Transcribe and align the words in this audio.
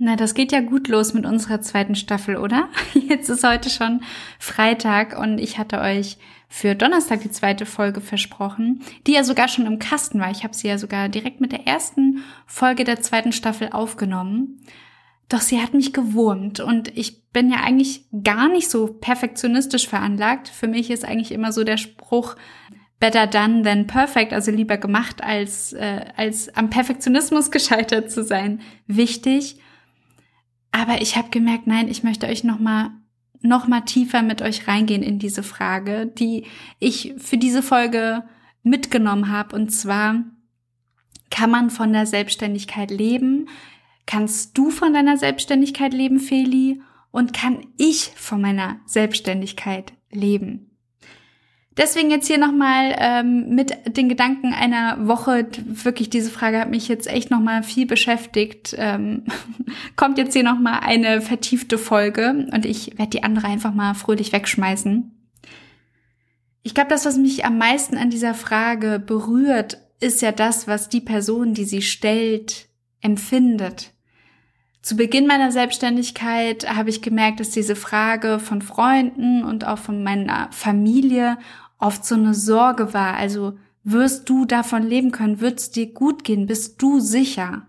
Na, 0.00 0.14
das 0.14 0.34
geht 0.34 0.52
ja 0.52 0.60
gut 0.60 0.86
los 0.86 1.12
mit 1.12 1.26
unserer 1.26 1.60
zweiten 1.60 1.96
Staffel, 1.96 2.36
oder? 2.36 2.68
Jetzt 2.94 3.28
ist 3.28 3.42
heute 3.42 3.68
schon 3.68 4.02
Freitag 4.38 5.18
und 5.18 5.38
ich 5.38 5.58
hatte 5.58 5.80
euch 5.80 6.18
für 6.48 6.76
Donnerstag 6.76 7.22
die 7.22 7.32
zweite 7.32 7.66
Folge 7.66 8.00
versprochen, 8.00 8.80
die 9.06 9.12
ja 9.14 9.24
sogar 9.24 9.48
schon 9.48 9.66
im 9.66 9.80
Kasten 9.80 10.20
war. 10.20 10.30
Ich 10.30 10.44
habe 10.44 10.54
sie 10.54 10.68
ja 10.68 10.78
sogar 10.78 11.08
direkt 11.08 11.40
mit 11.40 11.50
der 11.50 11.66
ersten 11.66 12.22
Folge 12.46 12.84
der 12.84 13.00
zweiten 13.00 13.32
Staffel 13.32 13.70
aufgenommen. 13.72 14.60
Doch 15.28 15.40
sie 15.40 15.60
hat 15.60 15.74
mich 15.74 15.92
gewurmt 15.92 16.60
und 16.60 16.96
ich 16.96 17.26
bin 17.32 17.50
ja 17.50 17.58
eigentlich 17.58 18.06
gar 18.22 18.48
nicht 18.48 18.70
so 18.70 18.86
perfektionistisch 18.86 19.88
veranlagt. 19.88 20.48
Für 20.48 20.68
mich 20.68 20.90
ist 20.90 21.04
eigentlich 21.04 21.32
immer 21.32 21.50
so 21.50 21.64
der 21.64 21.76
Spruch, 21.76 22.36
better 23.00 23.26
done 23.26 23.62
than 23.62 23.88
perfect, 23.88 24.32
also 24.32 24.52
lieber 24.52 24.78
gemacht 24.78 25.22
als, 25.24 25.72
äh, 25.72 26.06
als 26.16 26.54
am 26.54 26.70
Perfektionismus 26.70 27.50
gescheitert 27.50 28.12
zu 28.12 28.22
sein, 28.22 28.60
wichtig. 28.86 29.58
Aber 30.72 31.00
ich 31.00 31.16
habe 31.16 31.30
gemerkt, 31.30 31.66
nein, 31.66 31.88
ich 31.88 32.02
möchte 32.02 32.26
euch 32.26 32.44
noch 32.44 32.58
mal 32.58 32.90
noch 33.40 33.68
mal 33.68 33.82
tiefer 33.82 34.22
mit 34.22 34.42
euch 34.42 34.66
reingehen 34.66 35.02
in 35.02 35.18
diese 35.18 35.42
Frage, 35.42 36.06
die 36.06 36.46
ich 36.80 37.14
für 37.18 37.38
diese 37.38 37.62
Folge 37.62 38.24
mitgenommen 38.62 39.30
habe. 39.30 39.54
Und 39.54 39.70
zwar, 39.70 40.24
kann 41.30 41.50
man 41.50 41.70
von 41.70 41.92
der 41.92 42.06
Selbstständigkeit 42.06 42.90
leben? 42.90 43.48
Kannst 44.06 44.56
du 44.56 44.70
von 44.70 44.92
deiner 44.92 45.16
Selbstständigkeit 45.16 45.92
leben, 45.92 46.18
Feli? 46.18 46.80
Und 47.10 47.32
kann 47.32 47.66
ich 47.76 48.12
von 48.16 48.40
meiner 48.40 48.80
Selbstständigkeit 48.86 49.92
leben? 50.10 50.67
Deswegen 51.78 52.10
jetzt 52.10 52.26
hier 52.26 52.38
nochmal 52.38 52.96
ähm, 52.98 53.54
mit 53.54 53.96
den 53.96 54.08
Gedanken 54.08 54.52
einer 54.52 55.06
Woche. 55.06 55.46
Wirklich, 55.64 56.10
diese 56.10 56.28
Frage 56.28 56.58
hat 56.58 56.70
mich 56.70 56.88
jetzt 56.88 57.06
echt 57.06 57.30
nochmal 57.30 57.62
viel 57.62 57.86
beschäftigt. 57.86 58.74
Ähm, 58.76 59.22
kommt 59.96 60.18
jetzt 60.18 60.32
hier 60.32 60.42
nochmal 60.42 60.80
eine 60.82 61.20
vertiefte 61.20 61.78
Folge 61.78 62.48
und 62.52 62.66
ich 62.66 62.98
werde 62.98 63.10
die 63.10 63.22
andere 63.22 63.46
einfach 63.46 63.72
mal 63.72 63.94
fröhlich 63.94 64.32
wegschmeißen. 64.32 65.14
Ich 66.64 66.74
glaube, 66.74 66.90
das, 66.90 67.06
was 67.06 67.16
mich 67.16 67.44
am 67.44 67.58
meisten 67.58 67.96
an 67.96 68.10
dieser 68.10 68.34
Frage 68.34 68.98
berührt, 68.98 69.78
ist 70.00 70.20
ja 70.20 70.32
das, 70.32 70.66
was 70.66 70.88
die 70.88 71.00
Person, 71.00 71.54
die 71.54 71.64
sie 71.64 71.82
stellt, 71.82 72.66
empfindet. 73.00 73.92
Zu 74.82 74.96
Beginn 74.96 75.26
meiner 75.26 75.52
Selbstständigkeit 75.52 76.68
habe 76.74 76.90
ich 76.90 77.02
gemerkt, 77.02 77.38
dass 77.38 77.50
diese 77.50 77.76
Frage 77.76 78.40
von 78.40 78.62
Freunden 78.62 79.44
und 79.44 79.64
auch 79.66 79.78
von 79.78 80.02
meiner 80.02 80.48
Familie 80.50 81.38
oft 81.78 82.04
so 82.04 82.14
eine 82.14 82.34
Sorge 82.34 82.92
war. 82.94 83.14
Also 83.14 83.58
wirst 83.84 84.28
du 84.28 84.44
davon 84.44 84.82
leben 84.82 85.12
können? 85.12 85.40
Wird 85.40 85.58
es 85.58 85.70
dir 85.70 85.92
gut 85.92 86.24
gehen? 86.24 86.46
Bist 86.46 86.80
du 86.82 87.00
sicher? 87.00 87.66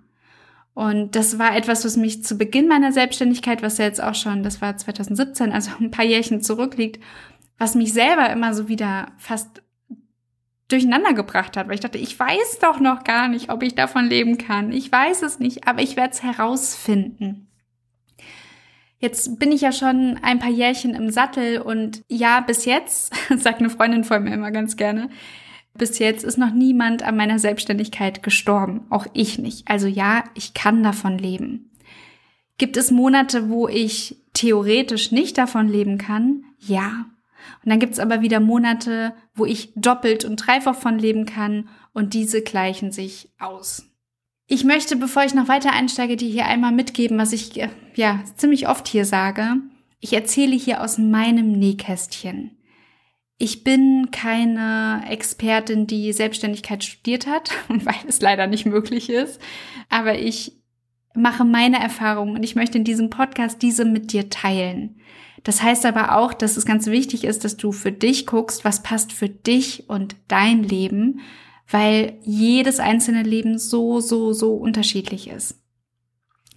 Und 0.73 1.15
das 1.15 1.39
war 1.39 1.55
etwas, 1.55 1.83
was 1.83 1.97
mich 1.97 2.23
zu 2.23 2.37
Beginn 2.37 2.67
meiner 2.67 2.91
Selbstständigkeit, 2.91 3.61
was 3.61 3.77
ja 3.77 3.85
jetzt 3.85 4.01
auch 4.01 4.15
schon, 4.15 4.43
das 4.43 4.61
war 4.61 4.77
2017, 4.77 5.51
also 5.51 5.71
ein 5.79 5.91
paar 5.91 6.05
Jährchen 6.05 6.41
zurückliegt, 6.41 7.03
was 7.57 7.75
mich 7.75 7.91
selber 7.91 8.29
immer 8.29 8.53
so 8.53 8.69
wieder 8.69 9.11
fast 9.17 9.61
durcheinander 10.69 11.13
gebracht 11.13 11.57
hat, 11.57 11.67
weil 11.67 11.75
ich 11.75 11.81
dachte, 11.81 11.97
ich 11.97 12.17
weiß 12.17 12.59
doch 12.61 12.79
noch 12.79 13.03
gar 13.03 13.27
nicht, 13.27 13.49
ob 13.51 13.63
ich 13.63 13.75
davon 13.75 14.05
leben 14.05 14.37
kann. 14.37 14.71
Ich 14.71 14.89
weiß 14.89 15.23
es 15.23 15.39
nicht, 15.39 15.67
aber 15.67 15.81
ich 15.81 15.97
werde 15.97 16.13
es 16.13 16.23
herausfinden. 16.23 17.48
Jetzt 18.99 19.39
bin 19.39 19.51
ich 19.51 19.61
ja 19.61 19.71
schon 19.71 20.19
ein 20.21 20.39
paar 20.39 20.51
Jährchen 20.51 20.93
im 20.93 21.09
Sattel 21.09 21.61
und 21.61 22.03
ja, 22.09 22.41
bis 22.41 22.65
jetzt, 22.65 23.13
sagt 23.37 23.59
eine 23.59 23.69
Freundin 23.69 24.03
von 24.03 24.23
mir 24.23 24.33
immer 24.33 24.51
ganz 24.51 24.75
gerne, 24.75 25.09
bis 25.73 25.99
jetzt 25.99 26.25
ist 26.25 26.37
noch 26.37 26.53
niemand 26.53 27.03
an 27.03 27.15
meiner 27.15 27.39
Selbstständigkeit 27.39 28.21
gestorben. 28.21 28.85
Auch 28.89 29.07
ich 29.13 29.39
nicht. 29.39 29.67
Also 29.69 29.87
ja, 29.87 30.25
ich 30.35 30.53
kann 30.53 30.83
davon 30.83 31.17
leben. 31.17 31.71
Gibt 32.57 32.75
es 32.75 32.91
Monate, 32.91 33.49
wo 33.49 33.69
ich 33.69 34.17
theoretisch 34.33 35.13
nicht 35.13 35.37
davon 35.37 35.69
leben 35.69 35.97
kann? 35.97 36.43
Ja. 36.59 37.05
Und 37.63 37.71
dann 37.71 37.79
gibt 37.79 37.93
es 37.93 37.99
aber 37.99 38.21
wieder 38.21 38.41
Monate, 38.41 39.13
wo 39.33 39.45
ich 39.45 39.71
doppelt 39.75 40.25
und 40.25 40.35
dreifach 40.35 40.75
von 40.75 40.99
leben 40.99 41.25
kann 41.25 41.69
und 41.93 42.13
diese 42.13 42.41
gleichen 42.41 42.91
sich 42.91 43.29
aus. 43.39 43.88
Ich 44.51 44.63
möchte, 44.63 44.95
bevor 44.95 45.23
ich 45.23 45.35
noch 45.35 45.47
weiter 45.47 45.73
einsteige, 45.73 46.17
dir 46.17 46.27
hier 46.27 46.47
einmal 46.47 46.71
mitgeben, 46.71 47.19
was 47.19 47.33
ich 47.33 47.61
äh, 47.61 47.69
ja 47.93 48.19
ziemlich 48.35 48.67
oft 48.67 48.87
hier 48.87 49.05
sage. 49.05 49.57
Ich 49.99 50.11
erzähle 50.11 50.55
hier 50.55 50.81
aus 50.81 50.97
meinem 50.97 51.51
Nähkästchen. 51.51 52.57
Ich 53.37 53.63
bin 53.63 54.09
keine 54.11 55.03
Expertin, 55.07 55.85
die 55.85 56.11
Selbstständigkeit 56.13 56.83
studiert 56.83 57.27
hat, 57.27 57.51
weil 57.67 57.93
es 58.07 58.21
leider 58.21 58.47
nicht 58.47 58.65
möglich 58.65 59.11
ist. 59.11 59.39
Aber 59.87 60.17
ich 60.17 60.53
mache 61.13 61.45
meine 61.45 61.79
Erfahrungen 61.79 62.35
und 62.35 62.41
ich 62.41 62.55
möchte 62.55 62.79
in 62.79 62.83
diesem 62.83 63.11
Podcast 63.11 63.61
diese 63.61 63.85
mit 63.85 64.13
dir 64.13 64.31
teilen. 64.31 64.99
Das 65.43 65.61
heißt 65.61 65.85
aber 65.85 66.17
auch, 66.17 66.33
dass 66.33 66.57
es 66.57 66.65
ganz 66.65 66.87
wichtig 66.87 67.23
ist, 67.23 67.43
dass 67.43 67.55
du 67.55 67.71
für 67.71 67.91
dich 67.91 68.25
guckst, 68.25 68.65
was 68.65 68.81
passt 68.81 69.13
für 69.13 69.29
dich 69.29 69.87
und 69.89 70.15
dein 70.27 70.63
Leben 70.63 71.21
weil 71.69 72.17
jedes 72.23 72.79
einzelne 72.79 73.23
Leben 73.23 73.57
so, 73.57 73.99
so, 73.99 74.33
so 74.33 74.55
unterschiedlich 74.55 75.29
ist. 75.29 75.61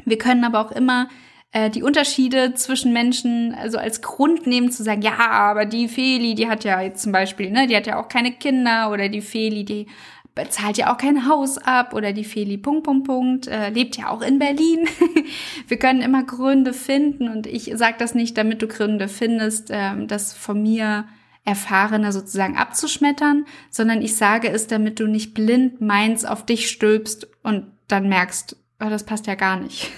Wir 0.05 0.19
können 0.19 0.45
aber 0.45 0.61
auch 0.61 0.73
immer 0.73 1.09
äh, 1.53 1.71
die 1.71 1.83
Unterschiede 1.83 2.55
zwischen 2.55 2.93
Menschen 2.93 3.55
also 3.55 3.79
als 3.79 4.01
Grund 4.01 4.47
nehmen 4.47 4.71
zu 4.71 4.83
sagen, 4.83 5.03
ja, 5.03 5.19
aber 5.19 5.67
die 5.67 5.89
Feli, 5.89 6.35
die 6.35 6.49
hat 6.49 6.65
ja 6.65 6.81
jetzt 6.81 7.03
zum 7.03 7.13
Beispiel, 7.13 7.51
ne, 7.51 7.67
die 7.67 7.77
hat 7.77 7.87
ja 7.87 8.01
auch 8.01 8.09
keine 8.09 8.33
Kinder 8.33 8.91
oder 8.91 9.09
die 9.09 9.21
Feli, 9.21 9.65
die 9.65 9.87
bezahlt 10.35 10.79
ja 10.79 10.93
auch 10.93 10.97
kein 10.97 11.29
Haus 11.29 11.59
ab 11.59 11.93
oder 11.93 12.15
die 12.15 12.25
Feli 12.25 12.57
Punkt 12.57 12.85
Punkt 12.85 13.07
Punkt 13.07 13.49
äh, 13.49 13.69
lebt 13.69 13.99
ja 13.99 14.09
auch 14.09 14.23
in 14.23 14.39
Berlin. 14.39 14.89
Wir 15.69 15.79
können 15.79 16.01
immer 16.01 16.23
Gründe 16.23 16.73
finden 16.73 17.29
und 17.29 17.47
ich 17.47 17.71
sage 17.75 17.97
das 17.99 18.15
nicht, 18.15 18.39
damit 18.39 18.63
du 18.63 18.67
Gründe 18.67 19.09
findest, 19.09 19.71
äh, 19.71 20.07
das 20.07 20.33
von 20.33 20.63
mir 20.63 21.05
Erfahrene 21.45 22.13
sozusagen 22.13 22.57
abzuschmettern, 22.57 23.47
sondern 23.71 24.01
ich 24.01 24.17
sage 24.17 24.49
es, 24.49 24.69
damit 24.69 25.01
du 25.01 25.07
nicht 25.07 25.35
blind 25.35 25.81
meins 25.81 26.25
auf 26.25 26.47
dich 26.47 26.69
stülpst 26.69 27.29
und 27.43 27.67
dann 27.89 28.09
merkst, 28.09 28.57
oh, 28.81 28.89
das 28.89 29.05
passt 29.05 29.27
ja 29.27 29.35
gar 29.35 29.59
nicht. 29.59 29.91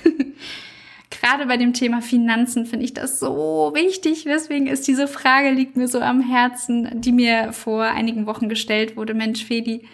Gerade 1.10 1.46
bei 1.46 1.56
dem 1.56 1.74
Thema 1.74 2.00
Finanzen 2.00 2.66
finde 2.66 2.84
ich 2.86 2.94
das 2.94 3.20
so 3.20 3.72
wichtig. 3.74 4.24
Deswegen 4.24 4.66
ist 4.66 4.88
diese 4.88 5.06
Frage 5.06 5.50
liegt 5.50 5.76
mir 5.76 5.86
so 5.86 6.00
am 6.00 6.20
Herzen, 6.20 7.00
die 7.00 7.12
mir 7.12 7.52
vor 7.52 7.84
einigen 7.84 8.26
Wochen 8.26 8.48
gestellt 8.48 8.96
wurde. 8.96 9.14
Mensch, 9.14 9.44
Feli, 9.44 9.86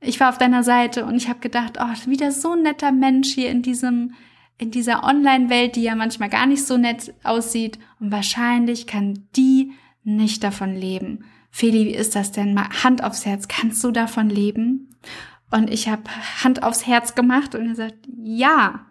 ich 0.00 0.20
war 0.20 0.30
auf 0.30 0.38
deiner 0.38 0.62
Seite 0.62 1.04
und 1.04 1.16
ich 1.16 1.28
habe 1.28 1.40
gedacht, 1.40 1.78
oh, 1.80 2.10
wieder 2.10 2.32
so 2.32 2.52
ein 2.52 2.62
netter 2.62 2.92
Mensch 2.92 3.34
hier 3.34 3.50
in 3.50 3.62
diesem 3.62 4.14
in 4.60 4.72
dieser 4.72 5.04
Online-Welt, 5.04 5.76
die 5.76 5.82
ja 5.82 5.94
manchmal 5.94 6.28
gar 6.28 6.46
nicht 6.46 6.64
so 6.64 6.76
nett 6.76 7.14
aussieht. 7.22 7.78
Und 8.00 8.10
wahrscheinlich 8.10 8.88
kann 8.88 9.28
die 9.36 9.72
nicht 10.16 10.42
davon 10.42 10.74
leben. 10.74 11.24
Feli, 11.50 11.86
wie 11.86 11.94
ist 11.94 12.14
das 12.14 12.32
denn? 12.32 12.54
Mal 12.54 12.68
Hand 12.82 13.02
aufs 13.04 13.24
Herz, 13.26 13.48
kannst 13.48 13.82
du 13.84 13.90
davon 13.90 14.28
leben? 14.28 14.96
Und 15.50 15.70
ich 15.70 15.88
habe 15.88 16.02
Hand 16.42 16.62
aufs 16.62 16.86
Herz 16.86 17.14
gemacht 17.14 17.54
und 17.54 17.68
gesagt, 17.68 17.96
ja. 18.22 18.86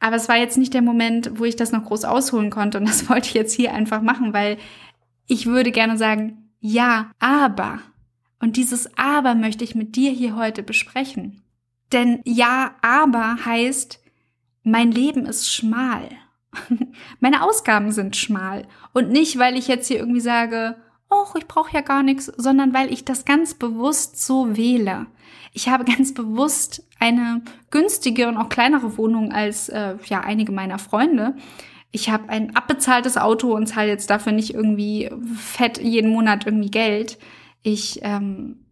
Aber 0.00 0.16
es 0.16 0.28
war 0.28 0.36
jetzt 0.36 0.58
nicht 0.58 0.74
der 0.74 0.82
Moment, 0.82 1.38
wo 1.38 1.44
ich 1.44 1.56
das 1.56 1.70
noch 1.70 1.84
groß 1.84 2.04
ausholen 2.04 2.50
konnte. 2.50 2.78
Und 2.78 2.88
das 2.88 3.08
wollte 3.08 3.28
ich 3.28 3.34
jetzt 3.34 3.54
hier 3.54 3.74
einfach 3.74 4.02
machen, 4.02 4.32
weil 4.32 4.58
ich 5.26 5.46
würde 5.46 5.70
gerne 5.70 5.96
sagen, 5.96 6.50
ja, 6.60 7.10
aber. 7.18 7.80
Und 8.40 8.56
dieses 8.56 8.96
aber 8.98 9.34
möchte 9.34 9.64
ich 9.64 9.74
mit 9.74 9.96
dir 9.96 10.10
hier 10.10 10.36
heute 10.36 10.62
besprechen. 10.62 11.42
Denn 11.92 12.20
ja, 12.24 12.74
aber 12.80 13.44
heißt, 13.44 14.00
mein 14.64 14.90
Leben 14.90 15.26
ist 15.26 15.52
schmal. 15.52 16.08
Meine 17.20 17.42
Ausgaben 17.42 17.92
sind 17.92 18.16
schmal. 18.16 18.66
Und 18.92 19.10
nicht, 19.10 19.38
weil 19.38 19.56
ich 19.56 19.68
jetzt 19.68 19.88
hier 19.88 19.98
irgendwie 19.98 20.20
sage, 20.20 20.76
oh, 21.10 21.26
ich 21.38 21.46
brauche 21.46 21.72
ja 21.72 21.80
gar 21.80 22.02
nichts, 22.02 22.26
sondern 22.36 22.74
weil 22.74 22.92
ich 22.92 23.04
das 23.04 23.24
ganz 23.24 23.54
bewusst 23.54 24.24
so 24.24 24.56
wähle. 24.56 25.06
Ich 25.52 25.68
habe 25.68 25.84
ganz 25.84 26.14
bewusst 26.14 26.86
eine 26.98 27.42
günstige 27.70 28.28
und 28.28 28.36
auch 28.36 28.48
kleinere 28.48 28.96
Wohnung 28.96 29.32
als 29.32 29.68
äh, 29.68 29.96
ja 30.06 30.20
einige 30.20 30.52
meiner 30.52 30.78
Freunde. 30.78 31.36
Ich 31.90 32.08
habe 32.08 32.30
ein 32.30 32.56
abbezahltes 32.56 33.18
Auto 33.18 33.54
und 33.54 33.66
zahle 33.66 33.88
jetzt 33.88 34.08
dafür 34.08 34.32
nicht 34.32 34.54
irgendwie 34.54 35.10
fett 35.36 35.78
jeden 35.78 36.10
Monat 36.10 36.46
irgendwie 36.46 36.70
Geld. 36.70 37.18
Ich 37.62 38.00
ähm, 38.02 38.64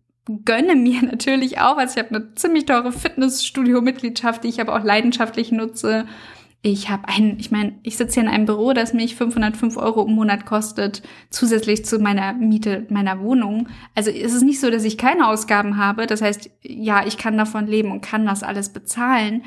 gönne 0.45 0.75
mir 0.75 1.03
natürlich 1.05 1.61
auch, 1.61 1.77
also 1.77 1.99
ich 1.99 2.05
habe 2.05 2.15
eine 2.15 2.35
ziemlich 2.35 2.65
teure 2.65 2.93
Fitnessstudio-Mitgliedschaft, 2.93 4.45
die 4.45 4.49
ich 4.49 4.61
aber 4.61 4.75
auch 4.75 4.85
leidenschaftlich 4.85 5.53
nutze. 5.53 6.07
Ich 6.63 6.91
habe 6.91 7.09
ein, 7.09 7.39
ich 7.39 7.51
meine, 7.51 7.79
ich 7.83 7.97
sitze 7.97 8.15
hier 8.15 8.23
in 8.25 8.29
einem 8.29 8.45
Büro, 8.45 8.75
das 8.75 8.93
mich 8.93 9.17
505 9.17 9.79
Euro 9.79 10.05
im 10.05 10.15
Monat 10.15 10.45
kostet, 10.45 11.03
zusätzlich 11.31 11.87
zu 11.87 11.99
meiner 11.99 12.35
Miete 12.35 12.87
meiner 12.91 13.21
Wohnung. 13.21 13.69
Also 13.95 14.11
ist 14.11 14.35
es 14.35 14.43
nicht 14.43 14.61
so, 14.61 14.71
dass 14.71 14.85
ich 14.85 14.99
keine 14.99 15.29
Ausgaben 15.29 15.79
habe. 15.79 16.07
Das 16.07 16.21
heißt, 16.21 16.51
ja, 16.63 17.07
ich 17.07 17.17
kann 17.17 17.39
davon 17.39 17.67
leben 17.67 17.91
und 17.91 18.03
kann 18.03 18.27
das 18.27 18.43
alles 18.43 18.69
bezahlen. 18.69 19.43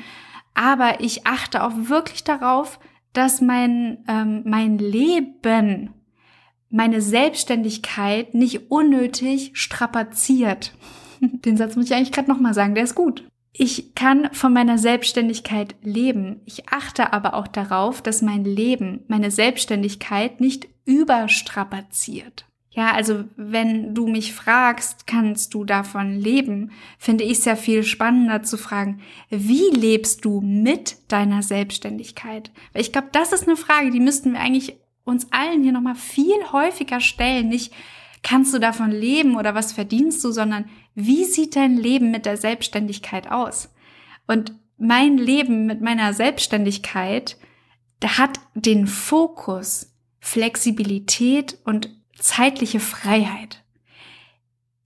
Aber 0.54 1.00
ich 1.00 1.24
achte 1.24 1.62
auch 1.62 1.72
wirklich 1.76 2.24
darauf, 2.24 2.80
dass 3.12 3.40
mein, 3.40 4.04
ähm, 4.08 4.42
mein 4.44 4.78
Leben, 4.78 5.94
meine 6.68 7.00
Selbstständigkeit 7.00 8.34
nicht 8.34 8.72
unnötig 8.72 9.52
strapaziert. 9.54 10.74
Den 11.20 11.56
Satz 11.56 11.76
muss 11.76 11.86
ich 11.86 11.94
eigentlich 11.94 12.10
gerade 12.10 12.28
nochmal 12.28 12.54
sagen, 12.54 12.74
der 12.74 12.84
ist 12.84 12.96
gut. 12.96 13.24
Ich 13.56 13.94
kann 13.94 14.30
von 14.32 14.52
meiner 14.52 14.78
Selbstständigkeit 14.78 15.76
leben. 15.80 16.40
Ich 16.44 16.68
achte 16.70 17.12
aber 17.12 17.34
auch 17.34 17.46
darauf, 17.46 18.02
dass 18.02 18.20
mein 18.20 18.44
Leben, 18.44 19.04
meine 19.06 19.30
Selbstständigkeit 19.30 20.40
nicht 20.40 20.66
überstrapaziert. 20.84 22.46
Ja, 22.70 22.90
also 22.92 23.26
wenn 23.36 23.94
du 23.94 24.08
mich 24.08 24.32
fragst, 24.32 25.06
kannst 25.06 25.54
du 25.54 25.64
davon 25.64 26.18
leben, 26.18 26.72
finde 26.98 27.22
ich 27.22 27.38
sehr 27.38 27.56
viel 27.56 27.84
spannender 27.84 28.42
zu 28.42 28.58
fragen, 28.58 29.00
wie 29.30 29.70
lebst 29.70 30.24
du 30.24 30.40
mit 30.40 30.96
deiner 31.06 31.42
Selbstständigkeit? 31.42 32.50
Weil 32.72 32.82
ich 32.82 32.90
glaube, 32.90 33.10
das 33.12 33.32
ist 33.32 33.46
eine 33.46 33.56
Frage, 33.56 33.92
die 33.92 34.00
müssten 34.00 34.32
wir 34.32 34.40
eigentlich 34.40 34.76
uns 35.04 35.30
allen 35.30 35.62
hier 35.62 35.70
nochmal 35.70 35.94
viel 35.94 36.34
häufiger 36.50 36.98
stellen. 36.98 37.48
Nicht, 37.48 37.72
kannst 38.24 38.52
du 38.52 38.58
davon 38.58 38.90
leben 38.90 39.36
oder 39.36 39.54
was 39.54 39.72
verdienst 39.72 40.24
du, 40.24 40.32
sondern 40.32 40.64
wie 40.94 41.24
sieht 41.24 41.56
dein 41.56 41.76
Leben 41.76 42.10
mit 42.10 42.26
der 42.26 42.36
Selbstständigkeit 42.36 43.30
aus? 43.30 43.72
Und 44.26 44.52
mein 44.78 45.18
Leben 45.18 45.66
mit 45.66 45.80
meiner 45.80 46.12
Selbstständigkeit, 46.14 47.36
da 48.00 48.18
hat 48.18 48.40
den 48.54 48.86
Fokus 48.86 49.92
Flexibilität 50.20 51.58
und 51.64 51.90
zeitliche 52.18 52.80
Freiheit. 52.80 53.62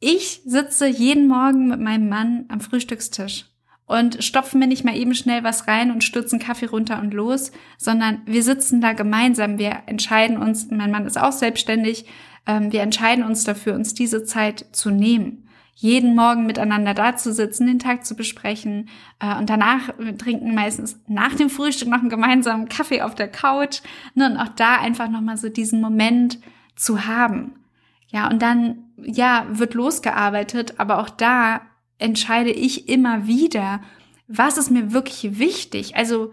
Ich 0.01 0.43
sitze 0.45 0.87
jeden 0.87 1.27
Morgen 1.27 1.69
mit 1.69 1.81
meinem 1.81 2.09
Mann 2.09 2.47
am 2.49 2.61
Frühstückstisch 2.61 3.47
und 3.87 4.23
stopfen 4.23 4.61
mir 4.61 4.67
nicht 4.67 4.85
mal 4.85 4.97
eben 4.97 5.15
schnell 5.15 5.43
was 5.43 5.67
rein 5.67 5.91
und 5.91 6.05
stürzen 6.05 6.39
Kaffee 6.39 6.67
runter 6.67 7.01
und 7.01 7.15
los, 7.15 7.53
sondern 7.79 8.21
wir 8.27 8.43
sitzen 8.43 8.81
da 8.81 8.93
gemeinsam. 8.93 9.59
Wir 9.59 9.83
entscheiden 9.87 10.37
uns, 10.37 10.71
mein 10.71 10.91
Mann 10.91 11.07
ist 11.07 11.19
auch 11.19 11.33
selbstständig, 11.33 12.05
ähm, 12.47 12.71
wir 12.71 12.83
entscheiden 12.83 13.25
uns 13.25 13.45
dafür, 13.45 13.75
uns 13.75 13.95
diese 13.95 14.25
Zeit 14.25 14.67
zu 14.73 14.91
nehmen. 14.91 15.48
Jeden 15.81 16.17
Morgen 16.17 16.45
miteinander 16.45 16.93
da 16.93 17.15
zu 17.15 17.33
sitzen, 17.33 17.69
den 17.69 17.79
Tag 17.79 18.05
zu 18.05 18.17
besprechen 18.17 18.89
äh, 19.21 19.37
und 19.37 19.49
danach 19.49 19.91
trinken 20.19 20.53
meistens 20.53 20.99
nach 21.07 21.37
dem 21.37 21.49
Frühstück 21.49 21.89
noch 21.89 22.01
einen 22.01 22.09
gemeinsamen 22.09 22.69
Kaffee 22.69 23.03
auf 23.03 23.15
der 23.15 23.29
Couch 23.29 23.81
ne, 24.17 24.27
und 24.27 24.39
auch 24.39 24.49
da 24.49 24.81
einfach 24.81 25.09
nochmal 25.09 25.37
so 25.37 25.49
diesen 25.49 25.81
Moment 25.81 26.41
zu 26.75 27.07
haben. 27.07 27.53
Ja, 28.09 28.29
und 28.29 28.43
dann, 28.43 28.87
ja, 28.97 29.47
wird 29.51 29.75
losgearbeitet, 29.75 30.75
aber 30.79 30.99
auch 30.99 31.11
da 31.11 31.61
entscheide 31.99 32.51
ich 32.51 32.89
immer 32.89 33.29
wieder, 33.29 33.81
was 34.27 34.59
ist 34.59 34.73
mir 34.73 34.93
wirklich 34.93 35.39
wichtig. 35.39 35.95
Also 35.95 36.33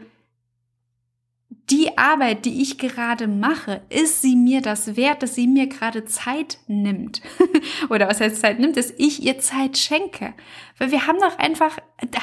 die 1.70 1.98
Arbeit, 1.98 2.46
die 2.46 2.62
ich 2.62 2.78
gerade 2.78 3.28
mache, 3.28 3.82
ist 3.90 4.22
sie 4.22 4.36
mir 4.36 4.62
das 4.62 4.96
wert, 4.96 5.24
dass 5.24 5.34
sie 5.34 5.48
mir 5.48 5.68
gerade 5.68 6.06
Zeit 6.06 6.60
nimmt? 6.68 7.22
Oder 7.90 8.08
was 8.08 8.22
heißt 8.22 8.40
Zeit 8.40 8.60
nimmt, 8.60 8.78
dass 8.78 8.94
ich 8.98 9.24
ihr 9.24 9.40
Zeit 9.40 9.78
schenke? 9.78 10.34
Weil 10.78 10.92
wir 10.92 11.08
haben 11.08 11.20
doch 11.20 11.40
einfach, 11.40 11.78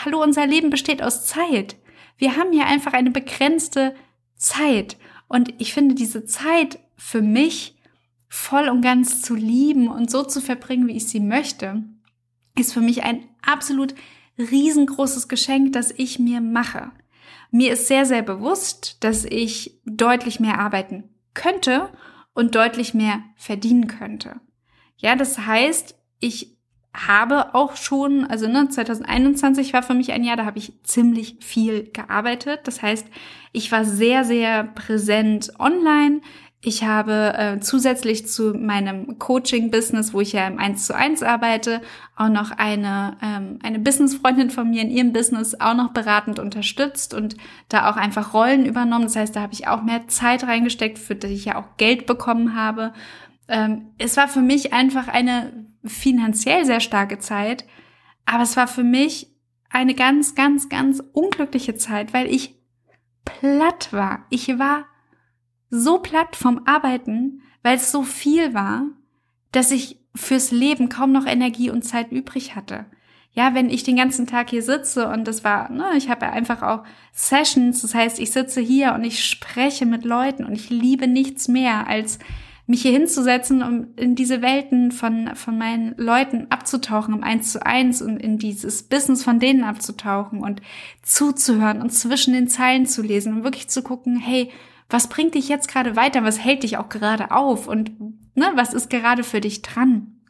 hallo, 0.05 0.23
unser 0.23 0.47
Leben 0.47 0.71
besteht 0.71 1.03
aus 1.03 1.27
Zeit. 1.27 1.77
Wir 2.19 2.37
haben 2.37 2.53
hier 2.53 2.67
einfach 2.67 2.93
eine 2.93 3.11
begrenzte 3.11 3.95
Zeit. 4.37 4.97
Und 5.27 5.53
ich 5.59 5.73
finde 5.73 5.97
diese 5.97 6.25
Zeit 6.25 6.79
für 6.97 7.23
mich 7.23 7.77
voll 8.29 8.69
und 8.69 8.81
ganz 8.81 9.23
zu 9.23 9.35
lieben 9.35 9.89
und 9.89 10.11
so 10.11 10.23
zu 10.23 10.41
verbringen, 10.41 10.87
wie 10.87 10.97
ich 10.97 11.09
sie 11.09 11.21
möchte, 11.21 11.83
ist 12.57 12.73
für 12.73 12.81
mich 12.81 13.03
ein 13.03 13.25
absolut 13.43 13.95
riesengroßes 14.39 15.29
Geschenk, 15.29 15.73
das 15.73 15.91
ich 15.91 16.19
mir 16.19 16.41
mache. 16.41 16.93
Mir 17.53 17.75
ist 17.75 17.87
sehr, 17.87 18.07
sehr 18.07 18.23
bewusst, 18.23 19.05
dass 19.05 19.27
ich 19.27 19.79
deutlich 19.85 20.41
mehr 20.41 20.59
arbeiten 20.59 21.05
könnte 21.35 21.91
und 22.33 22.55
deutlich 22.55 22.95
mehr 22.95 23.23
verdienen 23.37 23.89
könnte. 23.89 24.41
Ja, 24.97 25.17
das 25.17 25.39
heißt, 25.39 25.95
ich 26.19 26.57
habe 26.95 27.55
auch 27.55 27.77
schon, 27.77 28.25
also 28.25 28.49
ne, 28.49 28.71
2021 28.71 29.75
war 29.75 29.83
für 29.83 29.93
mich 29.93 30.13
ein 30.13 30.25
Jahr, 30.25 30.39
da 30.39 30.47
habe 30.47 30.59
ich 30.59 30.83
ziemlich 30.83 31.37
viel 31.41 31.91
gearbeitet. 31.93 32.61
Das 32.65 32.81
heißt, 32.81 33.07
ich 33.53 33.71
war 33.71 33.85
sehr, 33.85 34.25
sehr 34.25 34.65
präsent 34.65 35.53
online. 35.59 36.23
Ich 36.65 36.85
habe 36.85 37.35
äh, 37.37 37.59
zusätzlich 37.59 38.29
zu 38.29 38.55
meinem 38.55 39.19
Coaching-Business, 39.19 40.15
wo 40.15 40.21
ich 40.21 40.33
ja 40.33 40.47
im 40.47 40.61
1 40.61 40.87
zu 40.87 40.95
1 40.95 41.25
arbeite, 41.25 41.83
auch 42.15 42.29
noch 42.29 42.53
eine, 42.53 43.17
ähm, 43.21 43.59
eine 43.65 43.81
Business-Freundin 43.81 44.49
von 44.49 44.71
mir 44.71 44.83
in 44.83 44.91
ihrem 44.91 45.13
Business 45.13 45.61
auch 45.61 45.75
noch 45.75 45.93
beratend 45.93 46.39
unterstützt 46.39 47.15
und 47.15 47.37
da 47.69 47.91
auch 47.91 47.97
einfach 47.97 48.33
Rollen 48.33 48.65
übernommen. 48.65 49.07
Das 49.07 49.17
heißt, 49.17 49.35
da 49.35 49.41
habe 49.41 49.55
ich 49.55 49.67
auch 49.67 49.83
mehr 49.83 50.07
Zeit 50.07 50.45
reingesteckt, 50.45 51.01
für 51.01 51.17
die 51.17 51.35
ich 51.35 51.47
ja 51.47 51.57
auch 51.57 51.77
Geld 51.79 52.07
bekommen 52.07 52.55
habe. 52.55 52.93
Ähm, 53.49 53.89
es 53.99 54.17
war 54.17 54.29
für 54.29 54.41
mich 54.41 54.73
einfach 54.73 55.09
eine 55.09 55.67
finanziell 55.85 56.65
sehr 56.65 56.79
starke 56.81 57.19
Zeit, 57.19 57.65
aber 58.25 58.45
es 58.45 58.57
war 58.57 58.69
für 58.69 58.85
mich 58.85 59.35
eine 59.69 59.97
ganz, 59.97 60.37
ganz, 60.37 60.69
ganz 60.69 61.03
unglückliche 61.13 61.75
Zeit, 61.75 62.15
weil 62.15 62.33
ich 62.33 62.55
platt 63.25 63.93
war. 63.93 64.27
Ich 64.31 64.47
war 64.61 64.85
so 65.75 65.99
platt 65.99 66.37
vom 66.37 66.67
Arbeiten, 66.67 67.41
weil 67.63 67.77
es 67.77 67.91
so 67.91 68.03
viel 68.03 68.53
war, 68.53 68.85
dass 69.53 69.71
ich 69.71 69.99
fürs 70.15 70.51
Leben 70.51 70.91
kaum 70.91 71.13
noch 71.13 71.27
Energie 71.27 71.71
und 71.71 71.83
Zeit 71.83 72.13
übrig 72.13 72.55
hatte. 72.55 72.85
Ja, 73.33 73.55
wenn 73.55 73.71
ich 73.71 73.83
den 73.83 73.97
ganzen 73.97 74.27
Tag 74.27 74.51
hier 74.51 74.63
sitze 74.63 75.09
und 75.09 75.27
das 75.27 75.45
war, 75.45 75.71
ne, 75.71 75.93
ich 75.97 76.11
habe 76.11 76.27
ja 76.27 76.33
einfach 76.33 76.63
auch 76.63 76.85
Sessions, 77.15 77.81
das 77.81 77.95
heißt, 77.95 78.21
ich 78.21 78.31
sitze 78.31 78.61
hier 78.61 78.93
und 78.93 79.03
ich 79.03 79.25
spreche 79.25 79.87
mit 79.87 80.05
Leuten 80.05 80.45
und 80.45 80.53
ich 80.53 80.69
liebe 80.69 81.09
nichts 81.09 81.49
mehr, 81.49 81.87
als 81.89 82.19
mich 82.67 82.83
hier 82.83 82.93
hinzusetzen, 82.93 83.63
um 83.63 83.95
in 83.97 84.15
diese 84.15 84.43
Welten 84.43 84.93
von, 84.93 85.35
von 85.35 85.57
meinen 85.57 85.95
Leuten 85.97 86.49
abzutauchen, 86.51 87.15
um 87.15 87.23
eins 87.23 87.51
zu 87.51 87.65
eins 87.65 88.03
und 88.03 88.19
in 88.19 88.37
dieses 88.37 88.83
Business 88.83 89.25
von 89.25 89.41
denen 89.41 89.65
abzutauchen 89.65 90.43
und 90.43 90.61
zuzuhören 91.03 91.81
und 91.81 91.91
zwischen 91.91 92.35
den 92.35 92.49
Zeilen 92.49 92.85
zu 92.85 93.01
lesen 93.01 93.33
und 93.37 93.45
wirklich 93.45 93.69
zu 93.69 93.83
gucken, 93.83 94.19
hey, 94.19 94.51
was 94.93 95.09
bringt 95.09 95.35
dich 95.35 95.49
jetzt 95.49 95.69
gerade 95.69 95.97
weiter? 95.97 96.25
Was 96.25 96.39
hält 96.39 96.63
dich 96.63 96.77
auch 96.77 96.89
gerade 96.89 97.31
auf? 97.31 97.67
Und 97.67 97.99
ne, 98.35 98.53
was 98.55 98.75
ist 98.75 98.91
gerade 98.91 99.25
für 99.25 99.41
dich 99.41 99.63
dran? 99.63 100.21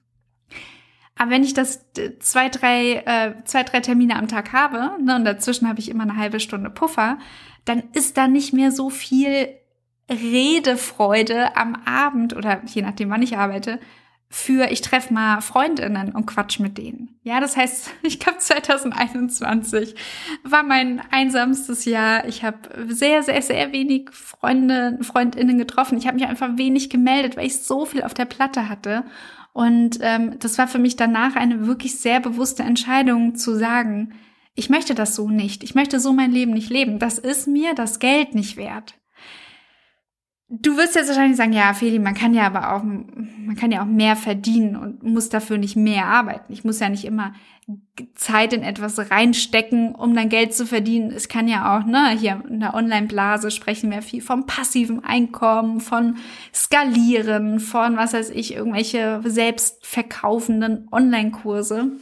Aber 1.17 1.31
wenn 1.31 1.45
ich 1.45 1.55
das 1.55 1.87
zwei, 2.21 2.49
drei, 2.49 3.03
äh, 3.05 3.45
zwei, 3.45 3.63
drei 3.65 3.81
Termine 3.81 4.17
am 4.17 4.29
Tag 4.29 4.53
habe, 4.53 5.03
ne, 5.03 5.17
und 5.17 5.25
dazwischen 5.25 5.69
habe 5.69 5.81
ich 5.81 5.89
immer 5.89 6.05
eine 6.05 6.17
halbe 6.17 6.41
Stunde 6.41 6.71
Puffer, 6.71 7.19
dann 7.65 7.83
ist 7.93 8.17
da 8.17 8.29
nicht 8.29 8.53
mehr 8.53 8.73
so 8.73 8.91
viel 8.91 9.49
Redefreude 10.11 11.57
am 11.57 11.77
Abend 11.85 12.35
oder 12.35 12.63
je 12.67 12.83
nachdem, 12.83 13.11
wann 13.11 13.23
ich 13.23 13.37
arbeite, 13.37 13.79
für 14.35 14.73
ich 14.73 14.81
treffe 14.81 15.13
mal 15.13 15.43
Freundinnen 15.43 16.13
und 16.13 16.25
quatsch 16.25 16.59
mit 16.59 16.79
denen. 16.79 17.19
Ja, 17.23 17.39
das 17.39 17.55
heißt, 17.55 17.91
ich 18.03 18.19
glaube 18.19 18.39
2021 18.39 19.95
war 20.43 20.63
mein 20.63 21.03
einsamstes 21.11 21.85
Jahr. 21.85 22.27
Ich 22.27 22.43
habe 22.43 22.59
sehr, 22.89 23.23
sehr, 23.23 23.43
sehr 23.43 23.73
wenig 23.73 24.09
Freunde, 24.11 24.99
Freundinnen 25.03 25.59
getroffen. 25.59 25.99
Ich 25.99 26.07
habe 26.07 26.17
mich 26.17 26.27
einfach 26.27 26.57
wenig 26.57 26.89
gemeldet, 26.89 27.37
weil 27.37 27.47
ich 27.47 27.59
so 27.59 27.85
viel 27.85 28.03
auf 28.03 28.15
der 28.15 28.25
Platte 28.25 28.71
hatte. 28.71 29.05
Und 29.53 29.99
ähm, 30.01 30.39
das 30.39 30.57
war 30.57 30.67
für 30.67 30.79
mich 30.79 30.97
danach 30.97 31.37
eine 31.37 31.67
wirklich 31.67 31.99
sehr 31.99 32.19
bewusste 32.19 32.63
Entscheidung 32.63 33.35
zu 33.35 33.55
sagen, 33.55 34.15
ich 34.55 34.71
möchte 34.71 34.95
das 34.95 35.15
so 35.15 35.29
nicht. 35.29 35.63
Ich 35.63 35.75
möchte 35.75 36.01
so 36.01 36.15
mein 36.15 36.33
Leben 36.33 36.53
nicht 36.53 36.71
leben. 36.71 36.99
Das 36.99 37.19
ist 37.19 37.47
mir 37.47 37.75
das 37.75 37.99
Geld 37.99 38.35
nicht 38.35 38.57
wert. 38.57 38.95
Du 40.55 40.77
wirst 40.77 40.97
jetzt 40.97 41.09
wahrscheinlich 41.09 41.39
sagen, 41.39 41.55
ja, 41.55 41.73
Feli, 41.73 41.99
man 41.99 42.13
kann 42.13 42.35
ja 42.35 42.47
aber 42.47 42.75
auch, 42.75 42.83
man 42.83 43.57
kann 43.59 43.73
ja 43.73 43.81
auch 43.81 43.87
mehr 43.87 44.17
verdienen 44.17 44.77
und 44.77 45.03
muss 45.03 45.31
dafür 45.31 45.57
nicht 45.57 45.77
mehr 45.77 46.05
arbeiten. 46.05 46.53
Ich 46.53 46.63
muss 46.63 46.79
ja 46.79 46.91
nicht 46.91 47.07
immer 47.07 47.33
Zeit 48.15 48.53
in 48.53 48.63
etwas 48.63 49.11
reinstecken, 49.11 49.95
um 49.95 50.15
dann 50.15 50.29
Geld 50.29 50.53
zu 50.53 50.67
verdienen. 50.67 51.11
Es 51.11 51.29
kann 51.29 51.49
ja 51.49 51.79
auch, 51.79 51.87
ne, 51.87 52.11
hier 52.11 52.43
in 52.47 52.61
der 52.61 52.75
Online-Blase 52.75 53.51
sprechen 53.51 53.91
wir 53.91 54.03
viel 54.03 54.21
vom 54.21 54.45
passiven 54.45 55.03
Einkommen, 55.03 55.81
von 55.81 56.19
Skalieren, 56.53 57.59
von, 57.59 57.97
was 57.97 58.13
weiß 58.13 58.29
ich, 58.29 58.55
irgendwelche 58.55 59.23
selbstverkaufenden 59.25 60.87
Online-Kurse. 60.93 61.93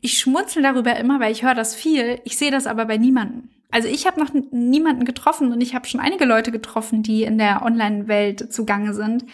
Ich 0.00 0.18
schmunzel 0.18 0.62
darüber 0.62 0.96
immer, 0.96 1.20
weil 1.20 1.32
ich 1.32 1.42
höre 1.42 1.54
das 1.54 1.74
viel. 1.74 2.20
Ich 2.24 2.38
sehe 2.38 2.50
das 2.50 2.66
aber 2.66 2.86
bei 2.86 2.96
niemandem. 2.96 3.50
Also 3.74 3.88
ich 3.88 4.06
habe 4.06 4.20
noch 4.20 4.30
niemanden 4.52 5.04
getroffen 5.04 5.50
und 5.50 5.60
ich 5.60 5.74
habe 5.74 5.88
schon 5.88 5.98
einige 5.98 6.26
Leute 6.26 6.52
getroffen, 6.52 7.02
die 7.02 7.24
in 7.24 7.38
der 7.38 7.62
Online-Welt 7.62 8.52
zugange 8.52 8.94
sind, 8.94 9.24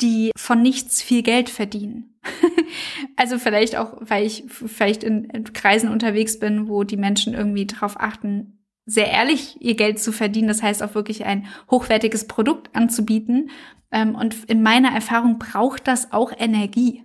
die 0.00 0.32
von 0.36 0.60
nichts 0.60 1.00
viel 1.00 1.22
Geld 1.22 1.48
verdienen. 1.48 2.18
also 3.16 3.38
vielleicht 3.38 3.76
auch, 3.76 3.96
weil 4.00 4.26
ich 4.26 4.46
vielleicht 4.48 5.04
in, 5.04 5.44
Kreisen 5.52 5.88
unterwegs 5.88 6.40
bin, 6.40 6.68
wo 6.68 6.82
die 6.82 6.96
Menschen 6.96 7.34
irgendwie 7.34 7.66
darauf 7.66 8.00
achten, 8.00 8.64
sehr 8.84 9.12
ehrlich 9.12 9.58
ihr 9.60 9.76
Geld 9.76 10.00
zu 10.00 10.10
verdienen. 10.10 10.48
Das 10.48 10.64
heißt 10.64 10.82
auch 10.82 10.96
wirklich 10.96 11.24
ein 11.24 11.46
hochwertiges 11.70 12.26
Produkt 12.26 12.74
anzubieten. 12.74 13.50
Ähm, 13.92 14.16
und 14.16 14.34
in 14.46 14.60
meiner 14.60 14.90
Erfahrung 14.90 15.38
braucht 15.38 15.86
das 15.86 16.12
auch 16.12 16.32
Energie. 16.36 17.04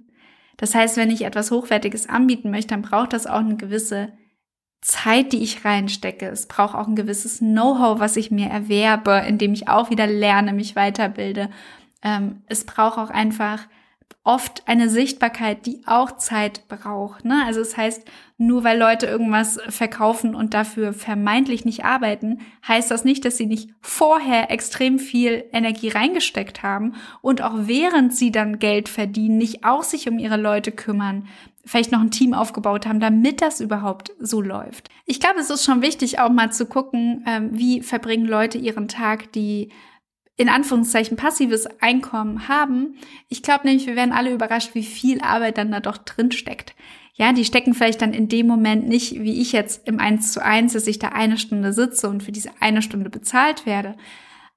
Das 0.58 0.74
heißt, 0.74 0.98
wenn 0.98 1.12
ich 1.12 1.22
etwas 1.22 1.52
Hochwertiges 1.52 2.10
anbieten 2.10 2.50
möchte, 2.50 2.70
dann 2.70 2.82
braucht 2.82 3.14
das 3.14 3.28
auch 3.28 3.42
eine 3.42 3.58
gewisse 3.58 4.12
Zeit, 4.82 5.34
die 5.34 5.44
ich 5.44 5.66
reinstecke. 5.66 6.28
Es 6.28 6.48
braucht 6.48 6.76
auch 6.76 6.88
ein 6.88 6.96
gewisses 6.96 7.40
Know-how, 7.40 8.00
was 8.00 8.16
ich 8.16 8.32
mir 8.32 8.48
erwerbe, 8.48 9.24
indem 9.28 9.54
ich 9.54 9.68
auch 9.68 9.90
wieder 9.90 10.08
lerne, 10.08 10.54
mich 10.54 10.76
weiterbilde. 10.76 11.50
Ähm, 12.02 12.42
es 12.48 12.66
braucht 12.66 12.98
auch 12.98 13.10
einfach 13.10 13.68
oft 14.24 14.68
eine 14.68 14.90
Sichtbarkeit, 14.90 15.66
die 15.66 15.82
auch 15.86 16.18
Zeit 16.18 16.68
braucht. 16.68 17.26
Ne? 17.26 17.44
Also 17.46 17.62
es 17.62 17.70
das 17.70 17.78
heißt, 17.78 18.06
nur 18.38 18.64
weil 18.64 18.78
Leute 18.78 19.06
irgendwas 19.06 19.60
verkaufen 19.70 20.36
und 20.36 20.54
dafür 20.54 20.94
vermeintlich 20.94 21.66
nicht 21.66 21.84
arbeiten, 21.84 22.40
heißt 22.68 22.92
das 22.92 23.04
nicht, 23.04 23.26
dass 23.26 23.38
sie 23.38 23.48
nicht 23.48 23.70
vorher 23.82 24.52
extrem 24.52 25.00
viel 25.00 25.46
Energie 25.52 25.90
reingesteckt 25.90 26.64
haben 26.64 26.94
und 27.22 27.42
auch 27.42 27.54
während 27.56 28.16
sie 28.16 28.32
dann 28.32 28.60
Geld 28.60 28.88
verdienen, 28.88 29.38
nicht 29.38 29.66
auch 29.66 29.84
sich 29.84 30.08
um 30.08 30.20
ihre 30.20 30.38
Leute 30.38 30.72
kümmern, 30.72 31.28
vielleicht 31.66 31.92
noch 31.92 32.02
ein 32.02 32.12
Team 32.12 32.34
aufgebaut 32.34 32.86
haben, 32.86 33.00
damit 33.00 33.42
das 33.42 33.62
überhaupt 33.62 34.12
so 34.20 34.42
läuft. 34.42 34.90
Ich 35.06 35.20
glaube, 35.20 35.40
es 35.40 35.50
ist 35.50 35.66
schon 35.66 35.82
wichtig, 35.82 36.20
auch 36.20 36.30
mal 36.30 36.52
zu 36.52 36.66
gucken, 36.66 37.24
ähm, 37.28 37.50
wie 37.52 37.82
verbringen 37.82 38.26
Leute 38.26 38.58
ihren 38.58 38.88
Tag, 38.88 39.32
die 39.32 39.70
in 40.40 40.48
Anführungszeichen 40.48 41.18
passives 41.18 41.68
Einkommen 41.82 42.48
haben. 42.48 42.96
Ich 43.28 43.44
glaube 43.44 43.68
nämlich, 43.68 43.88
wir 43.88 43.98
werden 43.98 44.14
alle 44.14 44.32
überrascht, 44.32 44.74
wie 44.74 44.84
viel 44.86 45.20
Arbeit 45.20 45.58
dann 45.58 45.70
da 45.70 45.82
doch 45.82 45.98
drin 45.98 46.32
steckt. 46.32 46.76
Ja, 47.14 47.34
die 47.34 47.44
stecken 47.44 47.74
vielleicht 47.74 48.02
dann 48.02 48.14
in 48.14 48.30
dem 48.30 48.48
Moment 48.48 48.88
nicht, 48.88 49.20
wie 49.22 49.42
ich 49.42 49.52
jetzt 49.52 49.86
im 49.86 50.00
Eins 50.00 50.32
zu 50.32 50.42
eins, 50.42 50.72
dass 50.72 50.88
ich 50.88 50.98
da 50.98 51.10
eine 51.10 51.38
Stunde 51.38 51.74
sitze 51.74 52.08
und 52.08 52.24
für 52.24 52.32
diese 52.32 52.52
eine 52.62 52.82
Stunde 52.82 53.10
bezahlt 53.10 53.66
werde. 53.66 53.98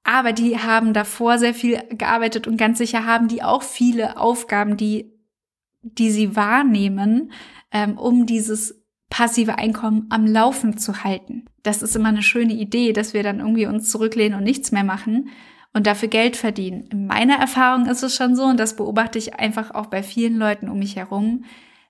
Aber 0.04 0.32
die 0.32 0.56
haben 0.56 0.92
davor 0.92 1.38
sehr 1.38 1.52
viel 1.52 1.82
gearbeitet 1.90 2.46
und 2.46 2.58
ganz 2.58 2.78
sicher 2.78 3.04
haben 3.04 3.26
die 3.26 3.42
auch 3.42 3.64
viele 3.64 4.18
Aufgaben, 4.18 4.76
die, 4.76 5.10
die 5.82 6.12
sie 6.12 6.36
wahrnehmen, 6.36 7.32
ähm, 7.72 7.98
um 7.98 8.24
dieses 8.24 8.84
passive 9.10 9.58
Einkommen 9.58 10.06
am 10.10 10.28
Laufen 10.28 10.78
zu 10.78 11.02
halten. 11.02 11.46
Das 11.64 11.82
ist 11.82 11.96
immer 11.96 12.10
eine 12.10 12.22
schöne 12.22 12.52
Idee, 12.52 12.92
dass 12.92 13.14
wir 13.14 13.24
dann 13.24 13.40
irgendwie 13.40 13.66
uns 13.66 13.90
zurücklehnen 13.90 14.38
und 14.38 14.44
nichts 14.44 14.70
mehr 14.70 14.84
machen 14.84 15.28
und 15.72 15.86
dafür 15.86 16.08
Geld 16.08 16.36
verdienen. 16.36 16.86
In 16.90 17.06
meiner 17.06 17.36
Erfahrung 17.36 17.86
ist 17.86 18.02
es 18.02 18.14
schon 18.14 18.36
so, 18.36 18.44
und 18.44 18.58
das 18.58 18.76
beobachte 18.76 19.18
ich 19.18 19.34
einfach 19.34 19.70
auch 19.72 19.86
bei 19.86 20.02
vielen 20.02 20.36
Leuten 20.36 20.68
um 20.68 20.78
mich 20.78 20.96
herum, 20.96 21.44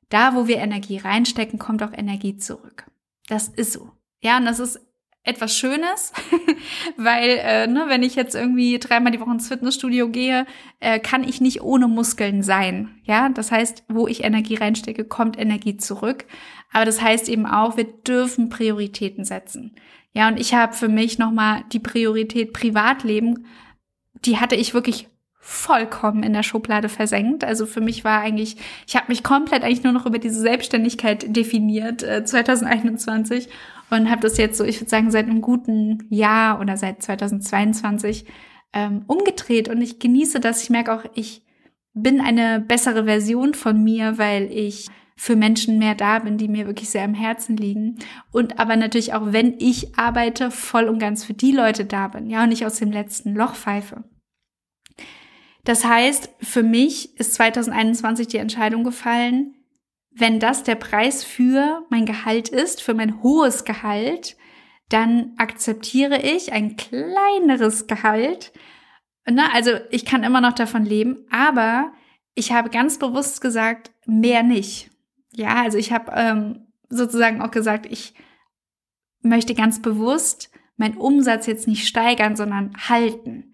da 0.09 0.35
wo 0.35 0.47
wir 0.47 0.59
Energie 0.59 0.99
reinstecken, 0.99 1.59
kommt 1.59 1.83
auch 1.83 1.93
Energie 1.93 2.37
zurück. 2.37 2.87
Das 3.29 3.49
ist 3.49 3.73
so. 3.73 3.91
Ja, 4.21 4.37
und 4.37 4.45
das 4.45 4.61
ist 4.61 4.81
etwas 5.25 5.57
Schönes, 5.57 6.13
weil, 6.97 7.39
äh, 7.41 7.67
ne, 7.69 7.85
wenn 7.87 8.03
ich 8.03 8.17
jetzt 8.17 8.35
irgendwie 8.35 8.79
dreimal 8.79 9.13
die 9.13 9.21
Woche 9.21 9.31
ins 9.31 9.49
Fitnessstudio 9.49 10.09
gehe, 10.09 10.47
äh, 10.81 10.99
kann 10.99 11.23
ich 11.23 11.41
nicht 11.41 11.63
ohne 11.63 11.87
Muskeln 11.87 12.43
sein. 12.43 12.97
Ja, 13.05 13.29
das 13.29 13.53
heißt, 13.53 13.85
wo 13.89 14.09
ich 14.09 14.25
Energie 14.25 14.57
reinstecke, 14.57 15.05
kommt 15.05 15.39
Energie 15.39 15.77
zurück. 15.77 16.27
Aber 16.73 16.85
das 16.85 17.01
heißt 17.01 17.29
eben 17.29 17.47
auch, 17.47 17.77
wir 17.77 17.85
dürfen 17.85 18.49
Prioritäten 18.49 19.25
setzen. 19.25 19.77
Ja, 20.13 20.29
und 20.29 20.41
ich 20.41 20.55
habe 20.55 20.73
für 20.75 20.89
mich 20.89 21.19
nochmal 21.19 21.65
die 21.73 21.79
Priorität 21.79 22.53
Privatleben 22.53 23.47
die 24.25 24.39
hatte 24.39 24.57
ich 24.57 24.75
wirklich 24.75 25.09
vollkommen 25.45 26.23
in 26.23 26.33
der 26.33 26.45
Schublade 26.45 26.89
versenkt. 26.89 27.43
Also 27.43 27.67
für 27.67 27.81
mich 27.81 28.05
war 28.05 28.21
eigentlich, 28.21 28.57
ich 28.87 28.95
habe 28.95 29.07
mich 29.09 29.25
komplett 29.25 29.65
eigentlich 29.65 29.83
nur 29.83 29.93
noch 29.93 30.07
über 30.07 30.21
diese 30.21 30.41
Selbstständigkeit 30.41 31.35
definiert, 31.35 32.05
äh, 32.05 32.25
2021 32.25 33.49
und 33.91 34.09
habe 34.09 34.23
das 34.23 34.39
jetzt 34.39 34.57
so, 34.57 34.65
ich 34.65 34.81
würde 34.81 34.89
sagen, 34.89 35.11
seit 35.11 35.27
einem 35.27 35.41
guten 35.41 36.07
Jahr 36.11 36.61
oder 36.61 36.77
seit 36.77 37.03
2022 37.03 38.25
ähm, 38.73 39.03
umgedreht 39.09 39.69
und 39.69 39.83
ich 39.83 39.99
genieße 39.99 40.39
das. 40.39 40.63
Ich 40.63 40.71
merke 40.71 40.95
auch, 40.95 41.05
ich 41.15 41.43
bin 41.93 42.21
eine 42.21 42.61
bessere 42.61 43.05
Version 43.05 43.53
von 43.55 43.83
mir, 43.83 44.19
weil 44.19 44.45
ich 44.45 44.87
für 45.17 45.37
Menschen 45.37 45.79
mehr 45.79 45.97
da 45.97 46.21
bin, 46.21 46.39
die 46.39 46.49
mir 46.49 46.67
wirklich 46.67 46.89
sehr 46.89 47.05
am 47.05 47.15
Herzen 47.15 47.57
liegen. 47.57 47.99
Und 48.31 48.61
aber 48.61 48.77
natürlich 48.77 49.13
auch, 49.13 49.33
wenn 49.33 49.57
ich 49.59 49.99
arbeite, 49.99 50.51
voll 50.51 50.89
und 50.89 51.01
ganz 51.01 51.25
für 51.25 51.35
die 51.35 51.53
Leute 51.53 51.85
da 51.85 52.09
bin, 52.09 52.31
ja, 52.31 52.45
und 52.45 52.49
nicht 52.49 52.65
aus 52.65 52.77
dem 52.77 52.93
letzten 52.93 53.35
Loch 53.35 53.55
pfeife. 53.55 54.05
Das 55.65 55.85
heißt, 55.85 56.31
für 56.41 56.63
mich 56.63 57.17
ist 57.19 57.35
2021 57.35 58.27
die 58.27 58.39
Entscheidung 58.39 58.83
gefallen, 58.85 59.55
wenn 60.11 60.41
das 60.41 60.63
der 60.63 60.75
Preis 60.75 61.25
für 61.25 61.87
mein 61.89 62.05
Gehalt 62.05 62.49
ist, 62.49 62.83
für 62.83 62.95
mein 62.95 63.23
hohes 63.23 63.65
Gehalt, 63.65 64.37
dann 64.89 65.33
akzeptiere 65.39 66.21
ich 66.21 66.53
ein 66.53 66.77
kleineres 66.77 67.87
Gehalt. 67.87 68.53
Na, 69.25 69.53
also 69.55 69.71
ich 69.91 70.05
kann 70.05 70.25
immer 70.25 70.41
noch 70.41 70.53
davon 70.53 70.85
leben, 70.85 71.25
aber 71.31 71.93
ich 72.35 72.53
habe 72.53 72.69
ganz 72.69 72.99
bewusst 72.99 73.41
gesagt, 73.41 73.93
mehr 74.07 74.43
nicht. 74.43 74.91
Ja, 75.33 75.63
also 75.63 75.79
ich 75.79 75.93
habe 75.93 76.13
ähm, 76.15 76.67
sozusagen 76.91 77.41
auch 77.41 77.51
gesagt, 77.51 77.87
ich 77.87 78.15
möchte 79.23 79.55
ganz 79.55 79.81
bewusst 79.81 80.51
meinen 80.77 80.99
Umsatz 80.99 81.47
jetzt 81.47 81.69
nicht 81.69 81.87
steigern, 81.87 82.37
sondern 82.37 82.75
halten 82.89 83.52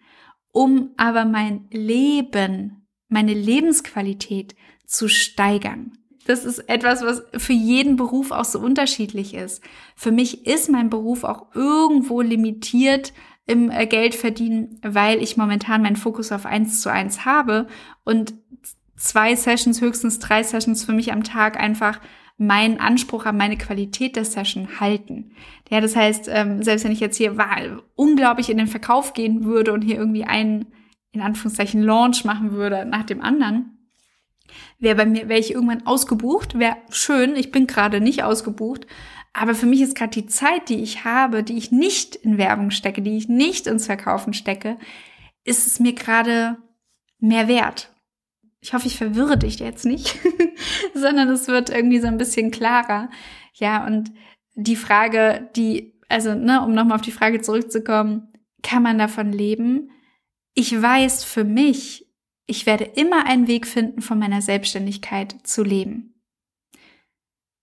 um 0.52 0.90
aber 0.96 1.24
mein 1.24 1.66
Leben, 1.70 2.86
meine 3.08 3.34
Lebensqualität 3.34 4.54
zu 4.86 5.08
steigern. 5.08 5.92
Das 6.26 6.44
ist 6.44 6.58
etwas, 6.68 7.02
was 7.02 7.22
für 7.36 7.54
jeden 7.54 7.96
Beruf 7.96 8.32
auch 8.32 8.44
so 8.44 8.58
unterschiedlich 8.58 9.32
ist. 9.32 9.62
Für 9.96 10.12
mich 10.12 10.46
ist 10.46 10.68
mein 10.68 10.90
Beruf 10.90 11.24
auch 11.24 11.54
irgendwo 11.54 12.20
limitiert 12.20 13.14
im 13.46 13.70
äh, 13.70 13.86
Geldverdienen, 13.86 14.78
weil 14.82 15.22
ich 15.22 15.38
momentan 15.38 15.80
meinen 15.80 15.96
Fokus 15.96 16.30
auf 16.30 16.44
eins 16.44 16.82
zu 16.82 16.92
eins 16.92 17.24
habe 17.24 17.66
und 18.04 18.34
zwei 18.94 19.34
Sessions, 19.34 19.80
höchstens 19.80 20.18
drei 20.18 20.42
Sessions 20.42 20.84
für 20.84 20.92
mich 20.92 21.12
am 21.12 21.24
Tag 21.24 21.58
einfach 21.58 21.98
meinen 22.38 22.78
Anspruch 22.78 23.26
an 23.26 23.36
meine 23.36 23.58
Qualität 23.58 24.14
der 24.14 24.24
Session 24.24 24.80
halten. 24.80 25.32
Ja, 25.68 25.80
das 25.80 25.96
heißt, 25.96 26.28
ähm, 26.32 26.62
selbst 26.62 26.84
wenn 26.84 26.92
ich 26.92 27.00
jetzt 27.00 27.16
hier 27.16 27.36
unglaublich 27.96 28.48
in 28.48 28.58
den 28.58 28.68
Verkauf 28.68 29.12
gehen 29.12 29.44
würde 29.44 29.72
und 29.72 29.82
hier 29.82 29.96
irgendwie 29.96 30.24
einen, 30.24 30.66
in 31.10 31.20
Anführungszeichen, 31.20 31.82
Launch 31.82 32.24
machen 32.24 32.52
würde 32.52 32.86
nach 32.86 33.02
dem 33.02 33.20
anderen, 33.20 33.90
wäre 34.78 34.94
bei 34.94 35.04
mir, 35.04 35.28
wäre 35.28 35.40
ich 35.40 35.52
irgendwann 35.52 35.84
ausgebucht, 35.84 36.58
wäre 36.58 36.76
schön, 36.90 37.34
ich 37.34 37.50
bin 37.50 37.66
gerade 37.66 38.00
nicht 38.00 38.22
ausgebucht, 38.22 38.86
aber 39.32 39.54
für 39.54 39.66
mich 39.66 39.82
ist 39.82 39.96
gerade 39.96 40.12
die 40.12 40.26
Zeit, 40.26 40.68
die 40.68 40.80
ich 40.80 41.04
habe, 41.04 41.42
die 41.42 41.58
ich 41.58 41.72
nicht 41.72 42.14
in 42.14 42.38
Werbung 42.38 42.70
stecke, 42.70 43.02
die 43.02 43.16
ich 43.16 43.28
nicht 43.28 43.66
ins 43.66 43.86
Verkaufen 43.86 44.32
stecke, 44.32 44.78
ist 45.44 45.66
es 45.66 45.80
mir 45.80 45.92
gerade 45.92 46.56
mehr 47.18 47.48
wert. 47.48 47.92
Ich 48.60 48.74
hoffe, 48.74 48.86
ich 48.86 48.96
verwirre 48.96 49.38
dich 49.38 49.58
jetzt 49.60 49.84
nicht, 49.84 50.18
sondern 50.94 51.28
es 51.28 51.46
wird 51.46 51.70
irgendwie 51.70 52.00
so 52.00 52.08
ein 52.08 52.18
bisschen 52.18 52.50
klarer. 52.50 53.10
Ja, 53.54 53.86
und 53.86 54.10
die 54.54 54.76
Frage, 54.76 55.48
die, 55.54 55.94
also, 56.08 56.34
ne, 56.34 56.62
um 56.64 56.74
nochmal 56.74 56.96
auf 56.96 57.02
die 57.02 57.12
Frage 57.12 57.40
zurückzukommen, 57.40 58.32
kann 58.62 58.82
man 58.82 58.98
davon 58.98 59.32
leben? 59.32 59.90
Ich 60.54 60.80
weiß 60.80 61.22
für 61.22 61.44
mich, 61.44 62.06
ich 62.46 62.66
werde 62.66 62.84
immer 62.84 63.26
einen 63.26 63.46
Weg 63.46 63.66
finden, 63.66 64.00
von 64.02 64.18
meiner 64.18 64.42
Selbstständigkeit 64.42 65.36
zu 65.44 65.62
leben. 65.62 66.14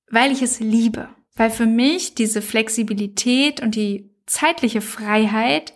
Weil 0.09 0.31
ich 0.31 0.41
es 0.41 0.59
liebe. 0.59 1.09
Weil 1.35 1.49
für 1.49 1.65
mich 1.65 2.15
diese 2.15 2.41
Flexibilität 2.41 3.61
und 3.61 3.75
die 3.75 4.15
zeitliche 4.25 4.81
Freiheit 4.81 5.73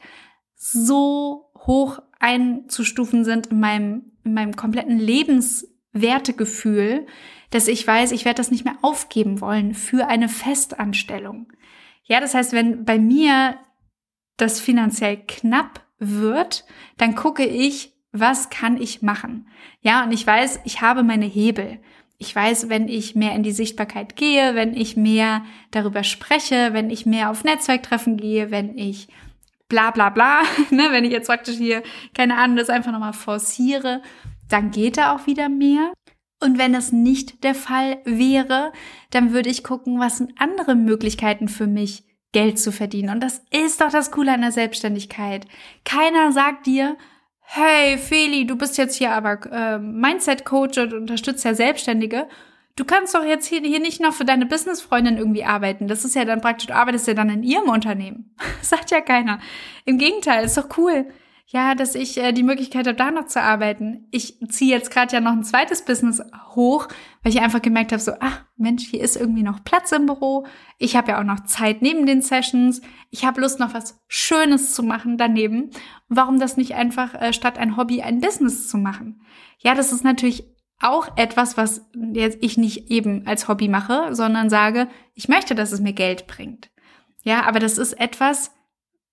so 0.55 1.51
hoch 1.57 1.99
einzustufen 2.19 3.25
sind 3.25 3.47
in 3.47 3.59
meinem 3.59 4.09
in 4.23 4.33
meinem 4.33 4.55
kompletten 4.55 4.99
Lebenswertegefühl, 4.99 7.07
dass 7.49 7.67
ich 7.67 7.85
weiß, 7.85 8.11
ich 8.11 8.25
werde 8.25 8.37
das 8.37 8.51
nicht 8.51 8.65
mehr 8.65 8.77
aufgeben 8.81 9.41
wollen 9.41 9.73
für 9.73 10.07
eine 10.07 10.29
Festanstellung. 10.29 11.51
Ja, 12.03 12.19
das 12.19 12.33
heißt, 12.33 12.53
wenn 12.53 12.85
bei 12.85 12.99
mir 12.99 13.57
das 14.37 14.59
finanziell 14.59 15.17
knapp 15.27 15.85
wird, 15.97 16.65
dann 16.97 17.15
gucke 17.15 17.45
ich, 17.45 17.93
was 18.11 18.49
kann 18.49 18.81
ich 18.81 19.01
machen? 19.01 19.47
Ja, 19.81 20.03
und 20.03 20.11
ich 20.11 20.25
weiß, 20.25 20.61
ich 20.63 20.81
habe 20.81 21.03
meine 21.03 21.25
Hebel. 21.25 21.79
Ich 22.17 22.35
weiß, 22.35 22.69
wenn 22.69 22.87
ich 22.87 23.15
mehr 23.15 23.33
in 23.33 23.43
die 23.43 23.51
Sichtbarkeit 23.51 24.15
gehe, 24.15 24.55
wenn 24.55 24.73
ich 24.73 24.97
mehr 24.97 25.43
darüber 25.71 26.03
spreche, 26.03 26.73
wenn 26.73 26.89
ich 26.89 27.05
mehr 27.05 27.29
auf 27.29 27.43
Netzwerktreffen 27.43 28.17
gehe, 28.17 28.51
wenn 28.51 28.77
ich 28.77 29.07
bla 29.69 29.91
bla 29.91 30.09
bla, 30.09 30.41
ne, 30.71 30.87
wenn 30.91 31.05
ich 31.05 31.11
jetzt 31.11 31.27
praktisch 31.27 31.55
hier, 31.55 31.83
keine 32.13 32.37
Ahnung, 32.37 32.57
das 32.57 32.69
einfach 32.69 32.91
nochmal 32.91 33.13
forciere, 33.13 34.01
dann 34.49 34.71
geht 34.71 34.97
da 34.97 35.15
auch 35.15 35.27
wieder 35.27 35.47
mehr. 35.47 35.93
Und 36.41 36.57
wenn 36.57 36.73
das 36.73 36.91
nicht 36.91 37.43
der 37.43 37.55
Fall 37.55 37.97
wäre, 38.05 38.71
dann 39.11 39.33
würde 39.33 39.49
ich 39.49 39.63
gucken, 39.63 39.99
was 39.99 40.17
sind 40.17 40.33
andere 40.39 40.75
Möglichkeiten 40.75 41.47
für 41.47 41.67
mich, 41.67 42.03
Geld 42.31 42.59
zu 42.59 42.71
verdienen. 42.71 43.09
Und 43.09 43.21
das 43.21 43.41
ist 43.49 43.81
doch 43.81 43.91
das 43.91 44.11
Coole 44.11 44.33
an 44.33 44.41
der 44.41 44.51
Selbstständigkeit. 44.51 45.47
Keiner 45.83 46.31
sagt 46.31 46.67
dir, 46.67 46.95
hey 47.39 47.97
Feli, 47.97 48.45
du 48.45 48.55
bist 48.55 48.77
jetzt 48.77 48.95
hier 48.95 49.11
aber 49.11 49.39
äh, 49.51 49.79
Mindset-Coach 49.79 50.77
und 50.77 50.93
unterstützt 50.93 51.43
ja 51.43 51.55
Selbstständige 51.55 52.27
du 52.75 52.85
kannst 52.85 53.13
doch 53.15 53.23
jetzt 53.23 53.47
hier, 53.47 53.61
hier 53.61 53.79
nicht 53.79 54.01
noch 54.01 54.13
für 54.13 54.25
deine 54.25 54.45
Businessfreundin 54.45 55.17
irgendwie 55.17 55.43
arbeiten. 55.43 55.87
Das 55.87 56.05
ist 56.05 56.15
ja 56.15 56.25
dann 56.25 56.41
praktisch, 56.41 56.67
du 56.67 56.75
arbeitest 56.75 57.07
ja 57.07 57.13
dann 57.13 57.29
in 57.29 57.43
ihrem 57.43 57.69
Unternehmen. 57.69 58.35
sagt 58.61 58.91
ja 58.91 59.01
keiner. 59.01 59.39
Im 59.85 59.97
Gegenteil, 59.97 60.45
ist 60.45 60.57
doch 60.57 60.77
cool. 60.77 61.07
Ja, 61.51 61.73
dass 61.73 61.95
ich 61.95 62.17
äh, 62.17 62.31
die 62.31 62.43
Möglichkeit 62.43 62.85
habe, 62.85 62.95
da 62.95 63.09
noch 63.09 63.25
zu 63.25 63.41
arbeiten. 63.41 64.07
Ich 64.11 64.37
ziehe 64.49 64.69
jetzt 64.69 64.91
gerade 64.91 65.15
ja 65.15 65.19
noch 65.19 65.31
ein 65.31 65.43
zweites 65.43 65.83
Business 65.83 66.21
hoch, 66.53 66.87
weil 67.23 67.33
ich 67.33 67.41
einfach 67.41 67.61
gemerkt 67.61 67.91
habe, 67.91 68.01
so, 68.01 68.11
ach 68.19 68.45
Mensch, 68.55 68.85
hier 68.87 69.01
ist 69.01 69.17
irgendwie 69.17 69.41
noch 69.41 69.63
Platz 69.63 69.91
im 69.91 70.05
Büro. 70.05 70.45
Ich 70.77 70.95
habe 70.95 71.09
ja 71.09 71.19
auch 71.19 71.23
noch 71.23 71.45
Zeit 71.45 71.81
neben 71.81 72.05
den 72.05 72.21
Sessions. 72.21 72.81
Ich 73.09 73.25
habe 73.25 73.41
Lust, 73.41 73.59
noch 73.59 73.73
was 73.73 73.99
Schönes 74.07 74.75
zu 74.75 74.83
machen 74.83 75.17
daneben. 75.17 75.71
Warum 76.07 76.39
das 76.39 76.55
nicht 76.55 76.75
einfach 76.75 77.15
äh, 77.15 77.33
statt 77.33 77.57
ein 77.57 77.77
Hobby 77.77 78.03
ein 78.03 78.21
Business 78.21 78.67
zu 78.67 78.77
machen? 78.77 79.21
Ja, 79.57 79.73
das 79.73 79.91
ist 79.91 80.03
natürlich 80.03 80.43
auch 80.79 81.17
etwas, 81.17 81.57
was 81.57 81.85
jetzt 82.13 82.37
ich 82.41 82.57
nicht 82.57 82.89
eben 82.89 83.27
als 83.27 83.47
Hobby 83.47 83.67
mache, 83.67 84.15
sondern 84.15 84.49
sage, 84.49 84.87
ich 85.13 85.27
möchte, 85.27 85.55
dass 85.55 85.71
es 85.71 85.81
mir 85.81 85.93
Geld 85.93 86.27
bringt. 86.27 86.69
Ja, 87.23 87.43
aber 87.43 87.59
das 87.59 87.77
ist 87.77 87.93
etwas, 87.93 88.51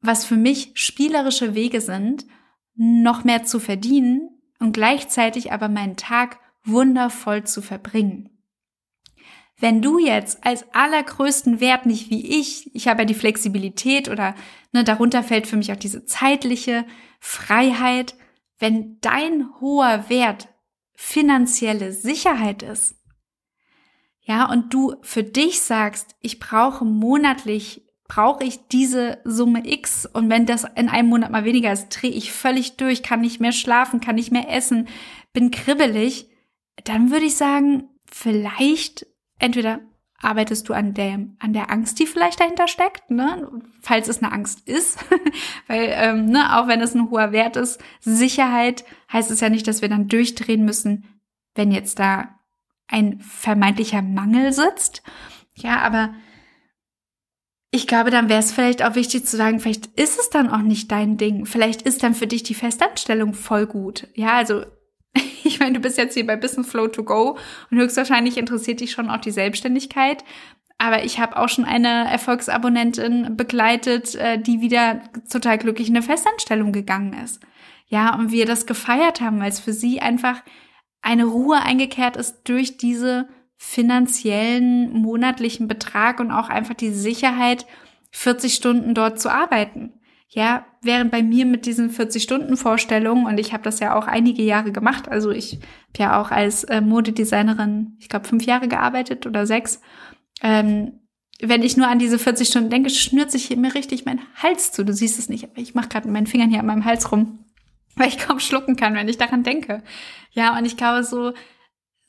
was 0.00 0.24
für 0.24 0.36
mich 0.36 0.72
spielerische 0.74 1.54
Wege 1.54 1.80
sind, 1.80 2.26
noch 2.74 3.24
mehr 3.24 3.44
zu 3.44 3.58
verdienen 3.58 4.30
und 4.60 4.72
gleichzeitig 4.72 5.52
aber 5.52 5.68
meinen 5.68 5.96
Tag 5.96 6.38
wundervoll 6.64 7.44
zu 7.44 7.62
verbringen. 7.62 8.30
Wenn 9.58 9.80
du 9.80 9.98
jetzt 9.98 10.44
als 10.44 10.66
allergrößten 10.74 11.60
Wert 11.60 11.86
nicht 11.86 12.10
wie 12.10 12.38
ich, 12.38 12.74
ich 12.74 12.88
habe 12.88 13.02
ja 13.02 13.04
die 13.06 13.14
Flexibilität 13.14 14.08
oder 14.08 14.34
ne, 14.72 14.84
darunter 14.84 15.22
fällt 15.22 15.46
für 15.46 15.56
mich 15.56 15.72
auch 15.72 15.76
diese 15.76 16.04
zeitliche 16.04 16.84
Freiheit, 17.20 18.14
wenn 18.58 18.98
dein 19.00 19.48
hoher 19.60 20.08
Wert 20.08 20.48
finanzielle 20.96 21.92
Sicherheit 21.92 22.62
ist, 22.62 22.96
ja, 24.26 24.50
und 24.50 24.74
du 24.74 24.96
für 25.02 25.22
dich 25.22 25.60
sagst, 25.60 26.16
ich 26.20 26.40
brauche 26.40 26.84
monatlich, 26.84 27.86
brauche 28.08 28.42
ich 28.42 28.66
diese 28.66 29.18
Summe 29.24 29.62
X 29.64 30.04
und 30.04 30.28
wenn 30.28 30.46
das 30.46 30.64
in 30.74 30.88
einem 30.88 31.08
Monat 31.08 31.30
mal 31.30 31.44
weniger 31.44 31.72
ist, 31.72 31.90
drehe 31.90 32.10
ich 32.10 32.32
völlig 32.32 32.76
durch, 32.76 33.04
kann 33.04 33.20
nicht 33.20 33.40
mehr 33.40 33.52
schlafen, 33.52 34.00
kann 34.00 34.16
nicht 34.16 34.32
mehr 34.32 34.50
essen, 34.52 34.88
bin 35.32 35.52
kribbelig, 35.52 36.28
dann 36.84 37.12
würde 37.12 37.26
ich 37.26 37.36
sagen, 37.36 37.88
vielleicht 38.10 39.06
entweder 39.38 39.80
arbeitest 40.20 40.68
du 40.68 40.72
an 40.72 40.94
der, 40.94 41.20
an 41.38 41.52
der 41.52 41.70
Angst, 41.70 41.98
die 41.98 42.06
vielleicht 42.06 42.40
dahinter 42.40 42.68
steckt, 42.68 43.10
ne? 43.10 43.50
falls 43.82 44.08
es 44.08 44.22
eine 44.22 44.32
Angst 44.32 44.68
ist. 44.68 44.98
Weil, 45.66 45.90
ähm, 45.92 46.26
ne, 46.26 46.58
auch 46.58 46.68
wenn 46.68 46.80
es 46.80 46.94
ein 46.94 47.10
hoher 47.10 47.32
Wert 47.32 47.56
ist, 47.56 47.80
Sicherheit 48.00 48.84
heißt 49.12 49.30
es 49.30 49.40
ja 49.40 49.48
nicht, 49.48 49.66
dass 49.66 49.82
wir 49.82 49.88
dann 49.88 50.08
durchdrehen 50.08 50.64
müssen, 50.64 51.20
wenn 51.54 51.70
jetzt 51.70 51.98
da 51.98 52.36
ein 52.88 53.20
vermeintlicher 53.20 54.02
Mangel 54.02 54.52
sitzt. 54.52 55.02
Ja, 55.54 55.80
aber 55.80 56.14
ich 57.70 57.86
glaube, 57.86 58.10
dann 58.10 58.28
wäre 58.28 58.40
es 58.40 58.52
vielleicht 58.52 58.82
auch 58.82 58.94
wichtig 58.94 59.26
zu 59.26 59.36
sagen, 59.36 59.60
vielleicht 59.60 59.86
ist 59.98 60.18
es 60.18 60.30
dann 60.30 60.48
auch 60.48 60.62
nicht 60.62 60.90
dein 60.92 61.18
Ding. 61.18 61.46
Vielleicht 61.46 61.82
ist 61.82 62.02
dann 62.02 62.14
für 62.14 62.26
dich 62.26 62.42
die 62.42 62.54
Festanstellung 62.54 63.34
voll 63.34 63.66
gut. 63.66 64.08
Ja, 64.14 64.34
also 64.34 64.64
meine, 65.66 65.78
du 65.78 65.80
bist 65.80 65.98
jetzt 65.98 66.14
hier 66.14 66.26
bei 66.26 66.36
Business 66.36 66.68
Flow 66.68 66.86
to 66.86 67.02
Go 67.02 67.36
und 67.70 67.78
höchstwahrscheinlich 67.78 68.38
interessiert 68.38 68.80
dich 68.80 68.92
schon 68.92 69.10
auch 69.10 69.20
die 69.20 69.32
Selbstständigkeit. 69.32 70.24
Aber 70.78 71.04
ich 71.04 71.18
habe 71.18 71.36
auch 71.36 71.48
schon 71.48 71.64
eine 71.64 72.10
Erfolgsabonnentin 72.10 73.36
begleitet, 73.36 74.14
äh, 74.14 74.38
die 74.38 74.60
wieder 74.60 75.00
total 75.30 75.58
glücklich 75.58 75.88
in 75.88 75.96
eine 75.96 76.04
Festanstellung 76.04 76.72
gegangen 76.72 77.14
ist. 77.24 77.40
Ja, 77.88 78.14
und 78.14 78.30
wir 78.30 78.46
das 78.46 78.66
gefeiert 78.66 79.20
haben, 79.20 79.40
weil 79.40 79.48
es 79.48 79.60
für 79.60 79.72
sie 79.72 80.00
einfach 80.00 80.42
eine 81.02 81.24
Ruhe 81.24 81.60
eingekehrt 81.62 82.16
ist 82.16 82.42
durch 82.44 82.76
diese 82.76 83.28
finanziellen 83.56 84.92
monatlichen 84.92 85.66
Betrag 85.66 86.20
und 86.20 86.30
auch 86.30 86.48
einfach 86.48 86.74
die 86.74 86.90
Sicherheit, 86.90 87.66
40 88.12 88.54
Stunden 88.54 88.94
dort 88.94 89.20
zu 89.20 89.30
arbeiten. 89.30 89.92
Ja, 90.28 90.66
während 90.82 91.12
bei 91.12 91.22
mir 91.22 91.46
mit 91.46 91.66
diesen 91.66 91.90
40-Stunden-Vorstellungen, 91.90 93.26
und 93.26 93.38
ich 93.38 93.52
habe 93.52 93.62
das 93.62 93.78
ja 93.78 93.96
auch 93.96 94.06
einige 94.06 94.42
Jahre 94.42 94.72
gemacht, 94.72 95.08
also 95.08 95.30
ich 95.30 95.54
habe 95.54 95.98
ja 95.98 96.20
auch 96.20 96.30
als 96.30 96.64
äh, 96.64 96.80
Modedesignerin, 96.80 97.96
ich 98.00 98.08
glaube, 98.08 98.26
fünf 98.26 98.44
Jahre 98.44 98.66
gearbeitet 98.66 99.26
oder 99.26 99.46
sechs, 99.46 99.80
ähm, 100.42 101.00
wenn 101.40 101.62
ich 101.62 101.76
nur 101.76 101.88
an 101.88 101.98
diese 101.98 102.18
40 102.18 102.48
Stunden 102.48 102.70
denke, 102.70 102.90
schnürt 102.90 103.30
sich 103.30 103.46
hier 103.46 103.56
mir 103.56 103.74
richtig 103.74 104.04
mein 104.04 104.20
Hals 104.36 104.72
zu. 104.72 104.84
Du 104.84 104.92
siehst 104.92 105.18
es 105.18 105.28
nicht, 105.28 105.44
aber 105.44 105.58
ich 105.58 105.74
mache 105.74 105.88
gerade 105.88 106.06
mit 106.06 106.14
meinen 106.14 106.26
Fingern 106.26 106.50
hier 106.50 106.60
an 106.60 106.66
meinem 106.66 106.84
Hals 106.84 107.12
rum, 107.12 107.44
weil 107.96 108.08
ich 108.08 108.18
kaum 108.18 108.40
schlucken 108.40 108.76
kann, 108.76 108.94
wenn 108.94 109.08
ich 109.08 109.18
daran 109.18 109.42
denke. 109.42 109.82
Ja, 110.32 110.56
und 110.56 110.64
ich 110.64 110.76
glaube, 110.76 111.04
so, 111.04 111.34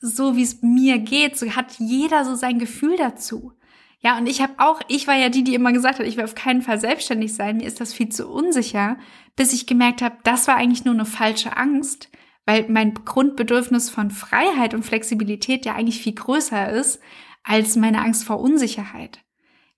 so 0.00 0.36
wie 0.36 0.42
es 0.42 0.62
mir 0.62 0.98
geht, 0.98 1.36
so 1.36 1.50
hat 1.54 1.78
jeder 1.78 2.24
so 2.24 2.34
sein 2.34 2.58
Gefühl 2.58 2.96
dazu. 2.96 3.52
Ja, 4.00 4.16
und 4.16 4.28
ich 4.28 4.40
habe 4.40 4.54
auch, 4.58 4.80
ich 4.86 5.06
war 5.08 5.16
ja 5.16 5.28
die, 5.28 5.42
die 5.42 5.54
immer 5.54 5.72
gesagt 5.72 5.98
hat, 5.98 6.06
ich 6.06 6.16
will 6.16 6.24
auf 6.24 6.36
keinen 6.36 6.62
Fall 6.62 6.78
selbstständig 6.78 7.34
sein, 7.34 7.56
mir 7.56 7.66
ist 7.66 7.80
das 7.80 7.92
viel 7.92 8.08
zu 8.08 8.28
unsicher, 8.28 8.96
bis 9.34 9.52
ich 9.52 9.66
gemerkt 9.66 10.02
habe, 10.02 10.18
das 10.22 10.46
war 10.46 10.56
eigentlich 10.56 10.84
nur 10.84 10.94
eine 10.94 11.04
falsche 11.04 11.56
Angst, 11.56 12.08
weil 12.46 12.66
mein 12.68 12.94
Grundbedürfnis 12.94 13.90
von 13.90 14.10
Freiheit 14.10 14.72
und 14.72 14.84
Flexibilität 14.84 15.66
ja 15.66 15.74
eigentlich 15.74 16.00
viel 16.00 16.14
größer 16.14 16.70
ist 16.70 17.00
als 17.42 17.76
meine 17.76 18.00
Angst 18.00 18.24
vor 18.24 18.40
Unsicherheit. 18.40 19.20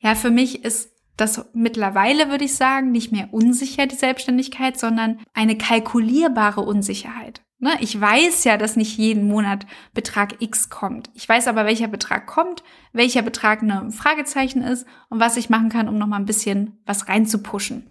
Ja, 0.00 0.14
für 0.14 0.30
mich 0.30 0.64
ist 0.64 0.92
das 1.16 1.50
mittlerweile, 1.52 2.30
würde 2.30 2.44
ich 2.44 2.54
sagen, 2.54 2.92
nicht 2.92 3.12
mehr 3.12 3.28
unsicher, 3.32 3.86
die 3.86 3.96
Selbstständigkeit, 3.96 4.78
sondern 4.78 5.20
eine 5.34 5.56
kalkulierbare 5.56 6.62
Unsicherheit. 6.62 7.42
Ne? 7.60 7.76
Ich 7.80 7.98
weiß 8.00 8.44
ja, 8.44 8.56
dass 8.56 8.76
nicht 8.76 8.96
jeden 8.96 9.28
Monat 9.28 9.66
Betrag 9.92 10.40
X 10.40 10.70
kommt. 10.70 11.10
Ich 11.14 11.28
weiß 11.28 11.46
aber, 11.46 11.66
welcher 11.66 11.88
Betrag 11.88 12.26
kommt, 12.26 12.64
welcher 12.92 13.22
Betrag 13.22 13.62
eine 13.62 13.90
Fragezeichen 13.92 14.62
ist 14.62 14.86
und 15.10 15.20
was 15.20 15.36
ich 15.36 15.50
machen 15.50 15.68
kann, 15.68 15.88
um 15.88 15.98
nochmal 15.98 16.20
ein 16.20 16.26
bisschen 16.26 16.80
was 16.86 17.08
reinzupushen. 17.08 17.86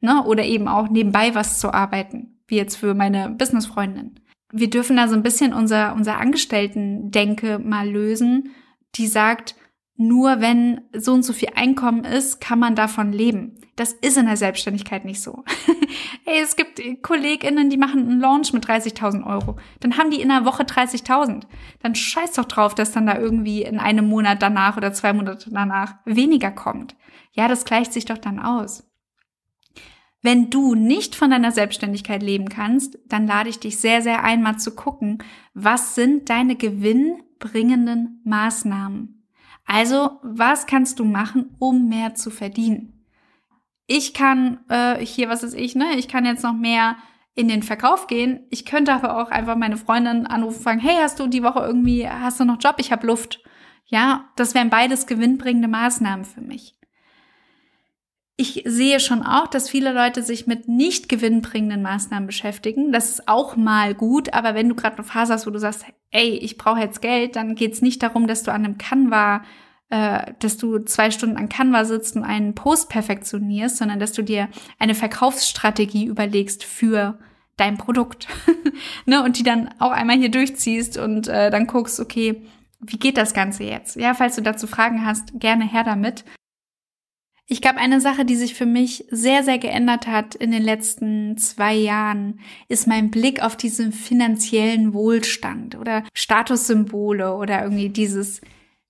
Ne? 0.00 0.24
Oder 0.24 0.44
eben 0.44 0.68
auch 0.68 0.88
nebenbei 0.88 1.34
was 1.34 1.60
zu 1.60 1.72
arbeiten, 1.72 2.40
wie 2.46 2.56
jetzt 2.56 2.76
für 2.76 2.94
meine 2.94 3.28
Businessfreundin. 3.28 4.18
Wir 4.52 4.70
dürfen 4.70 4.96
da 4.96 5.06
so 5.06 5.14
ein 5.14 5.22
bisschen 5.22 5.52
unser, 5.52 5.94
unser 5.94 6.18
Angestellten-Denke 6.18 7.58
mal 7.58 7.88
lösen, 7.88 8.50
die 8.96 9.06
sagt, 9.06 9.54
nur 9.96 10.40
wenn 10.40 10.80
so 10.96 11.12
und 11.12 11.24
so 11.24 11.34
viel 11.34 11.50
Einkommen 11.54 12.04
ist, 12.04 12.40
kann 12.40 12.58
man 12.58 12.74
davon 12.74 13.12
leben. 13.12 13.60
Das 13.80 13.94
ist 13.94 14.18
in 14.18 14.26
der 14.26 14.36
Selbstständigkeit 14.36 15.06
nicht 15.06 15.22
so. 15.22 15.42
hey, 16.26 16.42
es 16.42 16.54
gibt 16.54 16.82
KollegInnen, 17.02 17.70
die 17.70 17.78
machen 17.78 18.00
einen 18.00 18.20
Launch 18.20 18.52
mit 18.52 18.66
30.000 18.66 19.26
Euro. 19.26 19.56
Dann 19.80 19.96
haben 19.96 20.10
die 20.10 20.20
in 20.20 20.30
einer 20.30 20.44
Woche 20.44 20.64
30.000. 20.64 21.44
Dann 21.80 21.94
scheiß 21.94 22.32
doch 22.32 22.44
drauf, 22.44 22.74
dass 22.74 22.92
dann 22.92 23.06
da 23.06 23.16
irgendwie 23.16 23.62
in 23.62 23.78
einem 23.78 24.06
Monat 24.06 24.42
danach 24.42 24.76
oder 24.76 24.92
zwei 24.92 25.14
Monate 25.14 25.48
danach 25.50 25.94
weniger 26.04 26.50
kommt. 26.50 26.94
Ja, 27.32 27.48
das 27.48 27.64
gleicht 27.64 27.94
sich 27.94 28.04
doch 28.04 28.18
dann 28.18 28.38
aus. 28.38 28.86
Wenn 30.20 30.50
du 30.50 30.74
nicht 30.74 31.14
von 31.14 31.30
deiner 31.30 31.50
Selbstständigkeit 31.50 32.22
leben 32.22 32.50
kannst, 32.50 32.98
dann 33.06 33.26
lade 33.26 33.48
ich 33.48 33.60
dich 33.60 33.78
sehr, 33.78 34.02
sehr 34.02 34.22
ein, 34.22 34.42
mal 34.42 34.58
zu 34.58 34.74
gucken, 34.74 35.22
was 35.54 35.94
sind 35.94 36.28
deine 36.28 36.54
gewinnbringenden 36.54 38.20
Maßnahmen? 38.26 39.26
Also, 39.64 40.20
was 40.22 40.66
kannst 40.66 40.98
du 40.98 41.06
machen, 41.06 41.56
um 41.58 41.88
mehr 41.88 42.14
zu 42.14 42.30
verdienen? 42.30 42.99
Ich 43.92 44.14
kann 44.14 44.60
äh, 44.68 45.04
hier, 45.04 45.28
was 45.28 45.42
ist 45.42 45.54
ich, 45.54 45.74
ne? 45.74 45.96
Ich 45.96 46.06
kann 46.06 46.24
jetzt 46.24 46.44
noch 46.44 46.52
mehr 46.52 46.94
in 47.34 47.48
den 47.48 47.64
Verkauf 47.64 48.06
gehen. 48.06 48.46
Ich 48.48 48.64
könnte 48.64 48.92
aber 48.92 49.20
auch 49.20 49.32
einfach 49.32 49.56
meine 49.56 49.76
Freundin 49.76 50.28
anrufen 50.28 50.62
fragen, 50.62 50.78
hey, 50.78 50.94
hast 51.00 51.18
du 51.18 51.26
die 51.26 51.42
Woche 51.42 51.58
irgendwie, 51.58 52.08
hast 52.08 52.38
du 52.38 52.44
noch 52.44 52.62
Job? 52.62 52.76
Ich 52.78 52.92
habe 52.92 53.04
Luft. 53.04 53.42
Ja, 53.86 54.30
das 54.36 54.54
wären 54.54 54.70
beides 54.70 55.08
gewinnbringende 55.08 55.66
Maßnahmen 55.66 56.24
für 56.24 56.40
mich. 56.40 56.76
Ich 58.36 58.62
sehe 58.64 59.00
schon 59.00 59.24
auch, 59.24 59.48
dass 59.48 59.68
viele 59.68 59.92
Leute 59.92 60.22
sich 60.22 60.46
mit 60.46 60.68
nicht 60.68 61.08
gewinnbringenden 61.08 61.82
Maßnahmen 61.82 62.28
beschäftigen. 62.28 62.92
Das 62.92 63.10
ist 63.10 63.26
auch 63.26 63.56
mal 63.56 63.96
gut, 63.96 64.32
aber 64.32 64.54
wenn 64.54 64.68
du 64.68 64.76
gerade 64.76 64.98
eine 64.98 65.04
Phase 65.04 65.32
hast, 65.32 65.48
wo 65.48 65.50
du 65.50 65.58
sagst, 65.58 65.84
ey, 66.12 66.28
ich 66.28 66.58
brauche 66.58 66.78
jetzt 66.78 67.02
Geld, 67.02 67.34
dann 67.34 67.56
geht 67.56 67.72
es 67.72 67.82
nicht 67.82 68.04
darum, 68.04 68.28
dass 68.28 68.44
du 68.44 68.52
an 68.52 68.64
einem 68.64 68.78
Canva, 68.78 69.42
äh, 69.90 70.32
dass 70.38 70.56
du 70.56 70.78
zwei 70.78 71.10
Stunden 71.10 71.36
an 71.36 71.48
Canva 71.48 71.84
sitzt 71.84 72.16
und 72.16 72.24
einen 72.24 72.54
Post 72.54 72.88
perfektionierst, 72.88 73.76
sondern 73.76 73.98
dass 73.98 74.12
du 74.12 74.22
dir 74.22 74.48
eine 74.78 74.94
Verkaufsstrategie 74.94 76.06
überlegst 76.06 76.64
für 76.64 77.18
dein 77.56 77.76
Produkt. 77.76 78.28
ne? 79.06 79.22
Und 79.22 79.38
die 79.38 79.42
dann 79.42 79.70
auch 79.78 79.90
einmal 79.90 80.16
hier 80.16 80.30
durchziehst 80.30 80.96
und 80.96 81.28
äh, 81.28 81.50
dann 81.50 81.66
guckst, 81.66 82.00
okay, 82.00 82.42
wie 82.80 82.98
geht 82.98 83.18
das 83.18 83.34
Ganze 83.34 83.64
jetzt? 83.64 83.96
Ja, 83.96 84.14
falls 84.14 84.36
du 84.36 84.42
dazu 84.42 84.66
Fragen 84.66 85.04
hast, 85.04 85.32
gerne 85.34 85.68
her 85.68 85.84
damit. 85.84 86.24
Ich 87.46 87.60
glaube, 87.60 87.78
eine 87.78 88.00
Sache, 88.00 88.24
die 88.24 88.36
sich 88.36 88.54
für 88.54 88.64
mich 88.64 89.06
sehr, 89.10 89.42
sehr 89.42 89.58
geändert 89.58 90.06
hat 90.06 90.36
in 90.36 90.52
den 90.52 90.62
letzten 90.62 91.36
zwei 91.36 91.74
Jahren, 91.74 92.38
ist 92.68 92.86
mein 92.86 93.10
Blick 93.10 93.42
auf 93.42 93.56
diesen 93.56 93.90
finanziellen 93.90 94.94
Wohlstand 94.94 95.74
oder 95.74 96.04
Statussymbole 96.14 97.34
oder 97.34 97.64
irgendwie 97.64 97.88
dieses, 97.88 98.40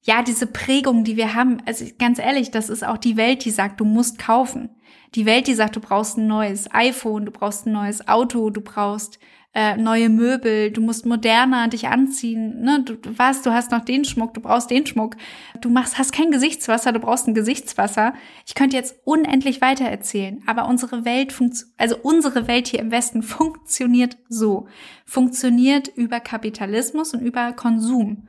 ja, 0.03 0.23
diese 0.23 0.47
Prägung, 0.47 1.05
die 1.05 1.17
wir 1.17 1.35
haben. 1.35 1.59
Also 1.67 1.85
ganz 1.99 2.19
ehrlich, 2.19 2.51
das 2.51 2.71
ist 2.71 2.85
auch 2.85 2.99
die 2.99 3.17
Welt, 3.17 3.45
die 3.45 3.51
sagt, 3.51 3.81
du 3.81 3.85
musst 3.85 4.19
kaufen. 4.19 4.71
Die 5.15 5.27
Welt, 5.27 5.47
die 5.47 5.55
sagt, 5.55 5.77
du 5.77 5.81
brauchst 5.81 6.19
ein 6.19 6.27
neues 6.27 6.73
iPhone, 6.73 7.27
du 7.27 7.33
brauchst 7.33 7.67
ein 7.67 7.73
neues 7.73 8.07
Auto, 8.09 8.51
du 8.51 8.61
brauchst 8.61 9.19
äh, 9.53 9.77
neue 9.77 10.09
Möbel, 10.09 10.71
du 10.71 10.81
musst 10.81 11.07
moderner 11.07 11.67
dich 11.67 11.89
anziehen, 11.89 12.61
ne? 12.61 12.85
Du, 12.85 12.95
du 12.95 13.19
weißt, 13.19 13.45
du 13.45 13.53
hast 13.53 13.73
noch 13.73 13.85
den 13.85 14.05
Schmuck, 14.05 14.33
du 14.35 14.41
brauchst 14.41 14.71
den 14.71 14.87
Schmuck. 14.87 15.17
Du 15.61 15.71
machst, 15.71 15.99
hast 15.99 16.13
kein 16.13 16.31
Gesichtswasser, 16.31 16.93
du 16.93 17.01
brauchst 17.01 17.27
ein 17.27 17.35
Gesichtswasser. 17.35 18.15
Ich 18.47 18.55
könnte 18.55 18.77
jetzt 18.77 19.01
unendlich 19.05 19.61
weiter 19.61 19.87
erzählen, 19.87 20.41
aber 20.47 20.69
unsere 20.69 21.05
Welt 21.05 21.33
funktioniert, 21.33 21.75
also 21.81 21.97
unsere 22.01 22.47
Welt 22.47 22.69
hier 22.69 22.79
im 22.79 22.93
Westen 22.93 23.23
funktioniert 23.25 24.19
so. 24.29 24.69
Funktioniert 25.05 25.89
über 25.89 26.21
Kapitalismus 26.21 27.13
und 27.13 27.21
über 27.21 27.53
Konsum. 27.53 28.29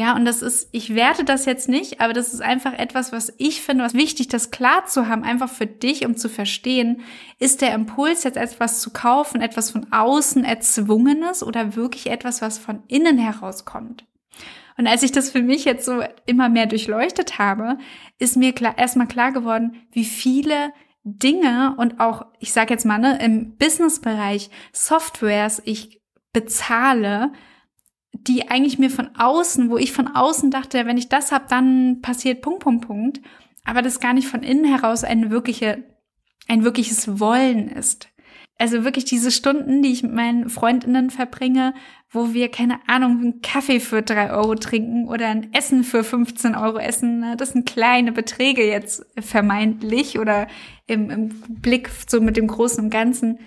Ja, 0.00 0.16
und 0.16 0.24
das 0.24 0.40
ist, 0.40 0.70
ich 0.72 0.94
werte 0.94 1.24
das 1.24 1.44
jetzt 1.44 1.68
nicht, 1.68 2.00
aber 2.00 2.14
das 2.14 2.32
ist 2.32 2.40
einfach 2.40 2.72
etwas, 2.72 3.12
was 3.12 3.34
ich 3.36 3.60
finde, 3.60 3.84
was 3.84 3.92
wichtig, 3.92 4.28
das 4.28 4.50
klar 4.50 4.86
zu 4.86 5.08
haben, 5.08 5.24
einfach 5.24 5.50
für 5.50 5.66
dich, 5.66 6.06
um 6.06 6.16
zu 6.16 6.30
verstehen, 6.30 7.02
ist 7.38 7.60
der 7.60 7.74
Impuls 7.74 8.24
jetzt 8.24 8.38
etwas 8.38 8.80
zu 8.80 8.94
kaufen, 8.94 9.42
etwas 9.42 9.70
von 9.70 9.92
außen 9.92 10.42
erzwungenes 10.42 11.42
oder 11.42 11.76
wirklich 11.76 12.06
etwas, 12.06 12.40
was 12.40 12.56
von 12.56 12.82
innen 12.88 13.18
herauskommt? 13.18 14.06
Und 14.78 14.86
als 14.86 15.02
ich 15.02 15.12
das 15.12 15.28
für 15.28 15.42
mich 15.42 15.66
jetzt 15.66 15.84
so 15.84 16.02
immer 16.24 16.48
mehr 16.48 16.64
durchleuchtet 16.64 17.38
habe, 17.38 17.76
ist 18.18 18.38
mir 18.38 18.54
klar, 18.54 18.78
erstmal 18.78 19.06
klar 19.06 19.32
geworden, 19.32 19.82
wie 19.92 20.06
viele 20.06 20.72
Dinge 21.04 21.74
und 21.76 22.00
auch, 22.00 22.24
ich 22.38 22.54
sage 22.54 22.72
jetzt 22.72 22.86
mal, 22.86 22.96
ne, 22.96 23.22
im 23.22 23.58
Businessbereich 23.58 24.48
Softwares 24.72 25.60
ich 25.66 26.00
bezahle, 26.32 27.32
die 28.12 28.50
eigentlich 28.50 28.78
mir 28.78 28.90
von 28.90 29.10
außen, 29.16 29.70
wo 29.70 29.78
ich 29.78 29.92
von 29.92 30.08
außen 30.08 30.50
dachte, 30.50 30.86
wenn 30.86 30.98
ich 30.98 31.08
das 31.08 31.32
habe, 31.32 31.46
dann 31.48 32.00
passiert 32.02 32.42
Punkt, 32.42 32.60
Punkt, 32.60 32.86
Punkt, 32.86 33.20
aber 33.64 33.82
das 33.82 34.00
gar 34.00 34.12
nicht 34.12 34.28
von 34.28 34.42
innen 34.42 34.64
heraus 34.64 35.04
eine 35.04 35.30
wirkliche, 35.30 35.84
ein 36.48 36.64
wirkliches 36.64 37.20
Wollen 37.20 37.68
ist. 37.68 38.08
Also 38.58 38.84
wirklich 38.84 39.06
diese 39.06 39.30
Stunden, 39.30 39.80
die 39.80 39.90
ich 39.90 40.02
mit 40.02 40.12
meinen 40.12 40.50
Freundinnen 40.50 41.08
verbringe, 41.08 41.72
wo 42.10 42.34
wir, 42.34 42.50
keine 42.50 42.78
Ahnung, 42.88 43.12
einen 43.12 43.40
Kaffee 43.40 43.80
für 43.80 44.02
drei 44.02 44.30
Euro 44.30 44.54
trinken 44.54 45.08
oder 45.08 45.28
ein 45.28 45.54
Essen 45.54 45.82
für 45.82 46.04
15 46.04 46.54
Euro 46.54 46.78
essen. 46.78 47.20
Ne? 47.20 47.36
Das 47.38 47.52
sind 47.52 47.64
kleine 47.64 48.12
Beträge 48.12 48.66
jetzt 48.66 49.06
vermeintlich 49.18 50.18
oder 50.18 50.46
im, 50.86 51.08
im 51.08 51.28
Blick 51.48 51.88
so 52.06 52.20
mit 52.20 52.36
dem 52.36 52.48
Großen 52.48 52.84
und 52.84 52.90
Ganzen. 52.90 53.38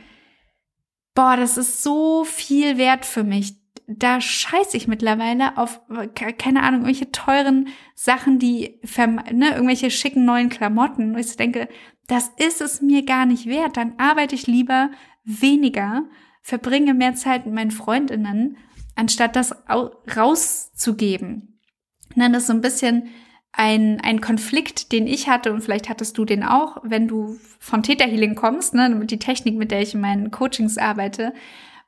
Boah, 1.13 1.37
das 1.37 1.57
ist 1.57 1.83
so 1.83 2.23
viel 2.23 2.79
wert 2.79 3.05
für 3.05 3.23
mich. 3.23 3.62
Da 3.87 4.21
scheiße 4.21 4.77
ich 4.77 4.87
mittlerweile 4.87 5.57
auf, 5.57 5.81
keine 6.15 6.63
Ahnung, 6.63 6.81
irgendwelche 6.81 7.11
teuren 7.11 7.67
Sachen, 7.95 8.39
die, 8.39 8.79
ne, 9.31 9.51
irgendwelche 9.53 9.91
schicken 9.91 10.25
neuen 10.25 10.49
Klamotten. 10.49 11.13
Und 11.13 11.19
ich 11.19 11.35
denke, 11.35 11.67
das 12.07 12.31
ist 12.37 12.61
es 12.61 12.81
mir 12.81 13.03
gar 13.05 13.25
nicht 13.25 13.45
wert. 13.45 13.77
Dann 13.77 13.93
arbeite 13.97 14.35
ich 14.35 14.47
lieber 14.47 14.89
weniger, 15.25 16.03
verbringe 16.41 16.93
mehr 16.93 17.15
Zeit 17.15 17.45
mit 17.45 17.55
meinen 17.55 17.71
Freundinnen, 17.71 18.57
anstatt 18.95 19.35
das 19.35 19.55
rauszugeben. 20.15 21.59
Dann 22.15 22.33
ist 22.33 22.47
so 22.47 22.53
ein 22.53 22.61
bisschen 22.61 23.09
ein, 23.51 24.01
ein 24.01 24.19
Konflikt, 24.19 24.91
den 24.91 25.07
ich 25.07 25.29
hatte, 25.29 25.53
und 25.53 25.61
vielleicht 25.61 25.89
hattest 25.89 26.17
du 26.17 26.25
den 26.25 26.43
auch, 26.43 26.77
wenn 26.83 27.07
du 27.07 27.37
von 27.59 27.83
Theta 27.83 28.05
Healing 28.05 28.35
kommst, 28.35 28.73
ne, 28.73 29.05
die 29.05 29.19
Technik, 29.19 29.55
mit 29.55 29.71
der 29.71 29.81
ich 29.81 29.93
in 29.93 30.01
meinen 30.01 30.31
Coachings 30.31 30.77
arbeite, 30.77 31.33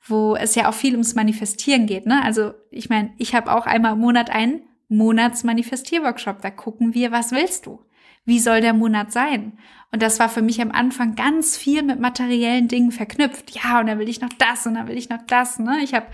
wo 0.07 0.35
es 0.35 0.55
ja 0.55 0.69
auch 0.69 0.73
viel 0.73 0.93
ums 0.93 1.15
Manifestieren 1.15 1.85
geht. 1.87 2.05
Ne? 2.05 2.23
Also 2.23 2.53
ich 2.71 2.89
meine, 2.89 3.13
ich 3.17 3.35
habe 3.35 3.51
auch 3.51 3.65
einmal 3.65 3.93
im 3.93 3.99
Monat 3.99 4.29
einen 4.29 4.61
Monatsmanifestierworkshop. 4.87 6.41
Da 6.41 6.51
gucken 6.51 6.93
wir, 6.93 7.11
was 7.11 7.31
willst 7.31 7.65
du? 7.65 7.79
Wie 8.23 8.39
soll 8.39 8.61
der 8.61 8.73
Monat 8.73 9.11
sein? 9.11 9.57
Und 9.91 10.01
das 10.01 10.19
war 10.19 10.29
für 10.29 10.41
mich 10.41 10.61
am 10.61 10.71
Anfang 10.71 11.15
ganz 11.15 11.57
viel 11.57 11.83
mit 11.83 11.99
materiellen 11.99 12.67
Dingen 12.67 12.91
verknüpft. 12.91 13.51
Ja, 13.51 13.79
und 13.79 13.87
dann 13.87 13.99
will 13.99 14.09
ich 14.09 14.21
noch 14.21 14.33
das 14.37 14.65
und 14.65 14.75
dann 14.75 14.87
will 14.87 14.97
ich 14.97 15.09
noch 15.09 15.21
das. 15.27 15.59
Ne? 15.59 15.79
Ich 15.83 15.93
habe 15.93 16.07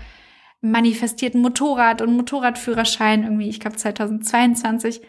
manifestiert 0.60 1.34
ein 1.34 1.42
Motorrad 1.42 2.02
und 2.02 2.16
Motorradführerschein 2.16 3.24
irgendwie, 3.24 3.48
ich 3.48 3.60
glaube 3.60 3.76
2022 3.76 5.02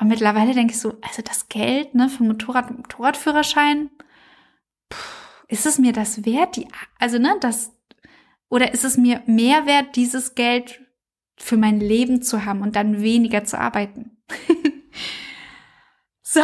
und 0.00 0.08
mittlerweile 0.08 0.54
denke 0.54 0.72
ich 0.72 0.80
so, 0.80 0.96
also 1.02 1.22
das 1.22 1.48
Geld 1.48 1.94
ne, 1.94 2.08
für 2.08 2.24
Motorrad, 2.24 2.70
Motorradführerschein, 2.70 3.90
pff, 4.92 5.44
ist 5.48 5.66
es 5.66 5.78
mir 5.78 5.92
das 5.92 6.24
wert? 6.24 6.56
Die, 6.56 6.66
also, 6.98 7.18
ne, 7.18 7.36
das, 7.40 7.72
oder 8.50 8.74
ist 8.74 8.84
es 8.84 8.98
mir 8.98 9.22
mehr 9.24 9.64
wert, 9.64 9.96
dieses 9.96 10.34
Geld 10.34 10.82
für 11.38 11.56
mein 11.56 11.80
Leben 11.80 12.20
zu 12.20 12.44
haben 12.44 12.60
und 12.60 12.76
dann 12.76 13.00
weniger 13.00 13.44
zu 13.44 13.58
arbeiten? 13.58 14.18
so, 16.22 16.42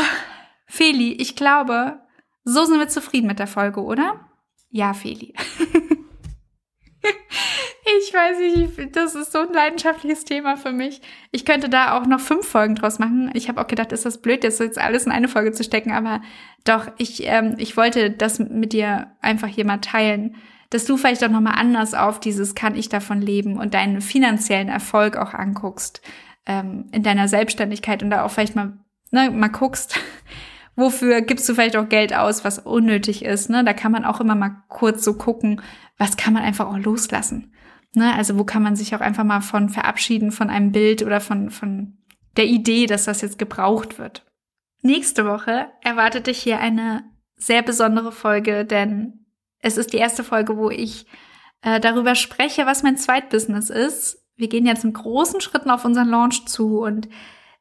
Feli, 0.66 1.12
ich 1.12 1.36
glaube, 1.36 2.00
so 2.44 2.64
sind 2.64 2.78
wir 2.78 2.88
zufrieden 2.88 3.26
mit 3.26 3.38
der 3.38 3.46
Folge, 3.46 3.82
oder? 3.82 4.30
Ja, 4.70 4.94
Feli. 4.94 5.34
Ich 7.98 8.12
weiß 8.12 8.38
nicht, 8.38 8.96
das 8.96 9.14
ist 9.14 9.30
so 9.30 9.38
ein 9.38 9.52
leidenschaftliches 9.52 10.24
Thema 10.24 10.56
für 10.56 10.72
mich. 10.72 11.00
Ich 11.30 11.44
könnte 11.44 11.68
da 11.68 11.96
auch 11.96 12.04
noch 12.04 12.18
fünf 12.18 12.46
Folgen 12.46 12.74
draus 12.74 12.98
machen. 12.98 13.30
Ich 13.34 13.48
habe 13.48 13.60
auch 13.60 13.68
gedacht, 13.68 13.92
ist 13.92 14.04
das 14.04 14.20
blöd, 14.20 14.42
das 14.42 14.58
jetzt 14.58 14.78
alles 14.78 15.06
in 15.06 15.12
eine 15.12 15.28
Folge 15.28 15.52
zu 15.52 15.62
stecken, 15.62 15.92
aber 15.92 16.20
doch, 16.64 16.88
ich, 16.98 17.24
ähm, 17.26 17.54
ich 17.58 17.76
wollte 17.76 18.10
das 18.10 18.40
mit 18.40 18.72
dir 18.72 19.12
einfach 19.20 19.46
hier 19.46 19.64
mal 19.64 19.78
teilen, 19.78 20.34
dass 20.70 20.84
du 20.84 20.96
vielleicht 20.96 21.24
auch 21.24 21.30
nochmal 21.30 21.54
anders 21.56 21.94
auf 21.94 22.20
dieses 22.20 22.54
kann 22.54 22.74
ich 22.74 22.88
davon 22.88 23.20
leben 23.20 23.56
und 23.56 23.74
deinen 23.74 24.00
finanziellen 24.00 24.68
Erfolg 24.68 25.16
auch 25.16 25.34
anguckst 25.34 26.02
ähm, 26.46 26.86
in 26.92 27.02
deiner 27.02 27.28
Selbstständigkeit 27.28 28.02
und 28.02 28.10
da 28.10 28.24
auch 28.24 28.30
vielleicht 28.30 28.56
mal, 28.56 28.72
ne, 29.10 29.30
mal 29.30 29.48
guckst, 29.48 29.98
wofür 30.76 31.22
gibst 31.22 31.48
du 31.48 31.54
vielleicht 31.54 31.76
auch 31.76 31.88
Geld 31.88 32.14
aus, 32.14 32.44
was 32.44 32.58
unnötig 32.58 33.24
ist. 33.24 33.50
Ne? 33.50 33.64
Da 33.64 33.72
kann 33.72 33.92
man 33.92 34.04
auch 34.04 34.20
immer 34.20 34.34
mal 34.34 34.62
kurz 34.68 35.04
so 35.04 35.14
gucken, 35.14 35.60
was 35.98 36.16
kann 36.16 36.34
man 36.34 36.42
einfach 36.42 36.66
auch 36.66 36.78
loslassen. 36.78 37.52
Ne? 37.94 38.14
Also 38.14 38.38
wo 38.38 38.44
kann 38.44 38.62
man 38.62 38.76
sich 38.76 38.94
auch 38.94 39.00
einfach 39.00 39.24
mal 39.24 39.40
von 39.40 39.68
verabschieden 39.68 40.32
von 40.32 40.50
einem 40.50 40.72
Bild 40.72 41.02
oder 41.02 41.20
von, 41.20 41.50
von 41.50 41.96
der 42.36 42.46
Idee, 42.46 42.86
dass 42.86 43.04
das 43.04 43.22
jetzt 43.22 43.38
gebraucht 43.38 43.98
wird. 43.98 44.24
Nächste 44.82 45.26
Woche 45.26 45.68
erwartet 45.82 46.26
dich 46.26 46.38
hier 46.38 46.60
eine 46.60 47.04
sehr 47.36 47.62
besondere 47.62 48.12
Folge, 48.12 48.64
denn 48.64 49.25
es 49.60 49.76
ist 49.76 49.92
die 49.92 49.98
erste 49.98 50.24
Folge, 50.24 50.56
wo 50.56 50.70
ich 50.70 51.06
äh, 51.62 51.80
darüber 51.80 52.14
spreche, 52.14 52.66
was 52.66 52.82
mein 52.82 52.96
Zweitbusiness 52.96 53.70
ist. 53.70 54.24
Wir 54.36 54.48
gehen 54.48 54.66
jetzt 54.66 54.84
in 54.84 54.92
großen 54.92 55.40
Schritten 55.40 55.70
auf 55.70 55.84
unseren 55.84 56.08
Launch 56.08 56.46
zu 56.46 56.80
und 56.80 57.08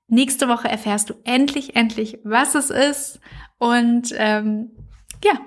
nächste 0.08 0.47
Woche 0.47 0.67
erfährst 0.67 1.10
du 1.10 1.15
endlich, 1.23 1.75
endlich, 1.75 2.19
was 2.23 2.55
es 2.55 2.69
ist. 2.69 3.19
Und 3.58 4.13
ähm, 4.17 4.71
ja, 5.23 5.39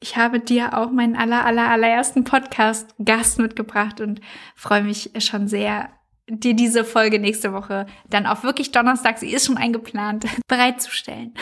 ich 0.00 0.16
habe 0.16 0.40
dir 0.40 0.76
auch 0.76 0.90
meinen 0.90 1.16
aller, 1.16 1.44
aller, 1.44 1.68
allerersten 1.68 2.24
Podcast-Gast 2.24 3.38
mitgebracht 3.38 4.00
und 4.00 4.20
freue 4.56 4.82
mich 4.82 5.10
schon 5.18 5.46
sehr, 5.46 5.90
dir 6.26 6.54
diese 6.54 6.84
Folge 6.84 7.18
nächste 7.18 7.52
Woche 7.52 7.86
dann 8.08 8.26
auch 8.26 8.42
wirklich 8.42 8.72
Donnerstag, 8.72 9.18
sie 9.18 9.32
ist 9.32 9.46
schon 9.46 9.58
eingeplant, 9.58 10.26
bereitzustellen. 10.48 11.34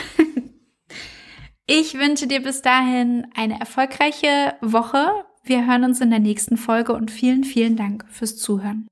Ich 1.70 1.98
wünsche 1.98 2.26
dir 2.26 2.42
bis 2.42 2.62
dahin 2.62 3.26
eine 3.37 3.61
erfolgreiche 3.61 4.54
Woche. 4.62 5.07
Wir 5.44 5.66
hören 5.66 5.85
uns 5.85 6.00
in 6.00 6.09
der 6.09 6.18
nächsten 6.18 6.57
Folge 6.57 6.94
und 6.94 7.11
vielen, 7.11 7.44
vielen 7.44 7.76
Dank 7.76 8.07
fürs 8.09 8.38
Zuhören. 8.38 8.88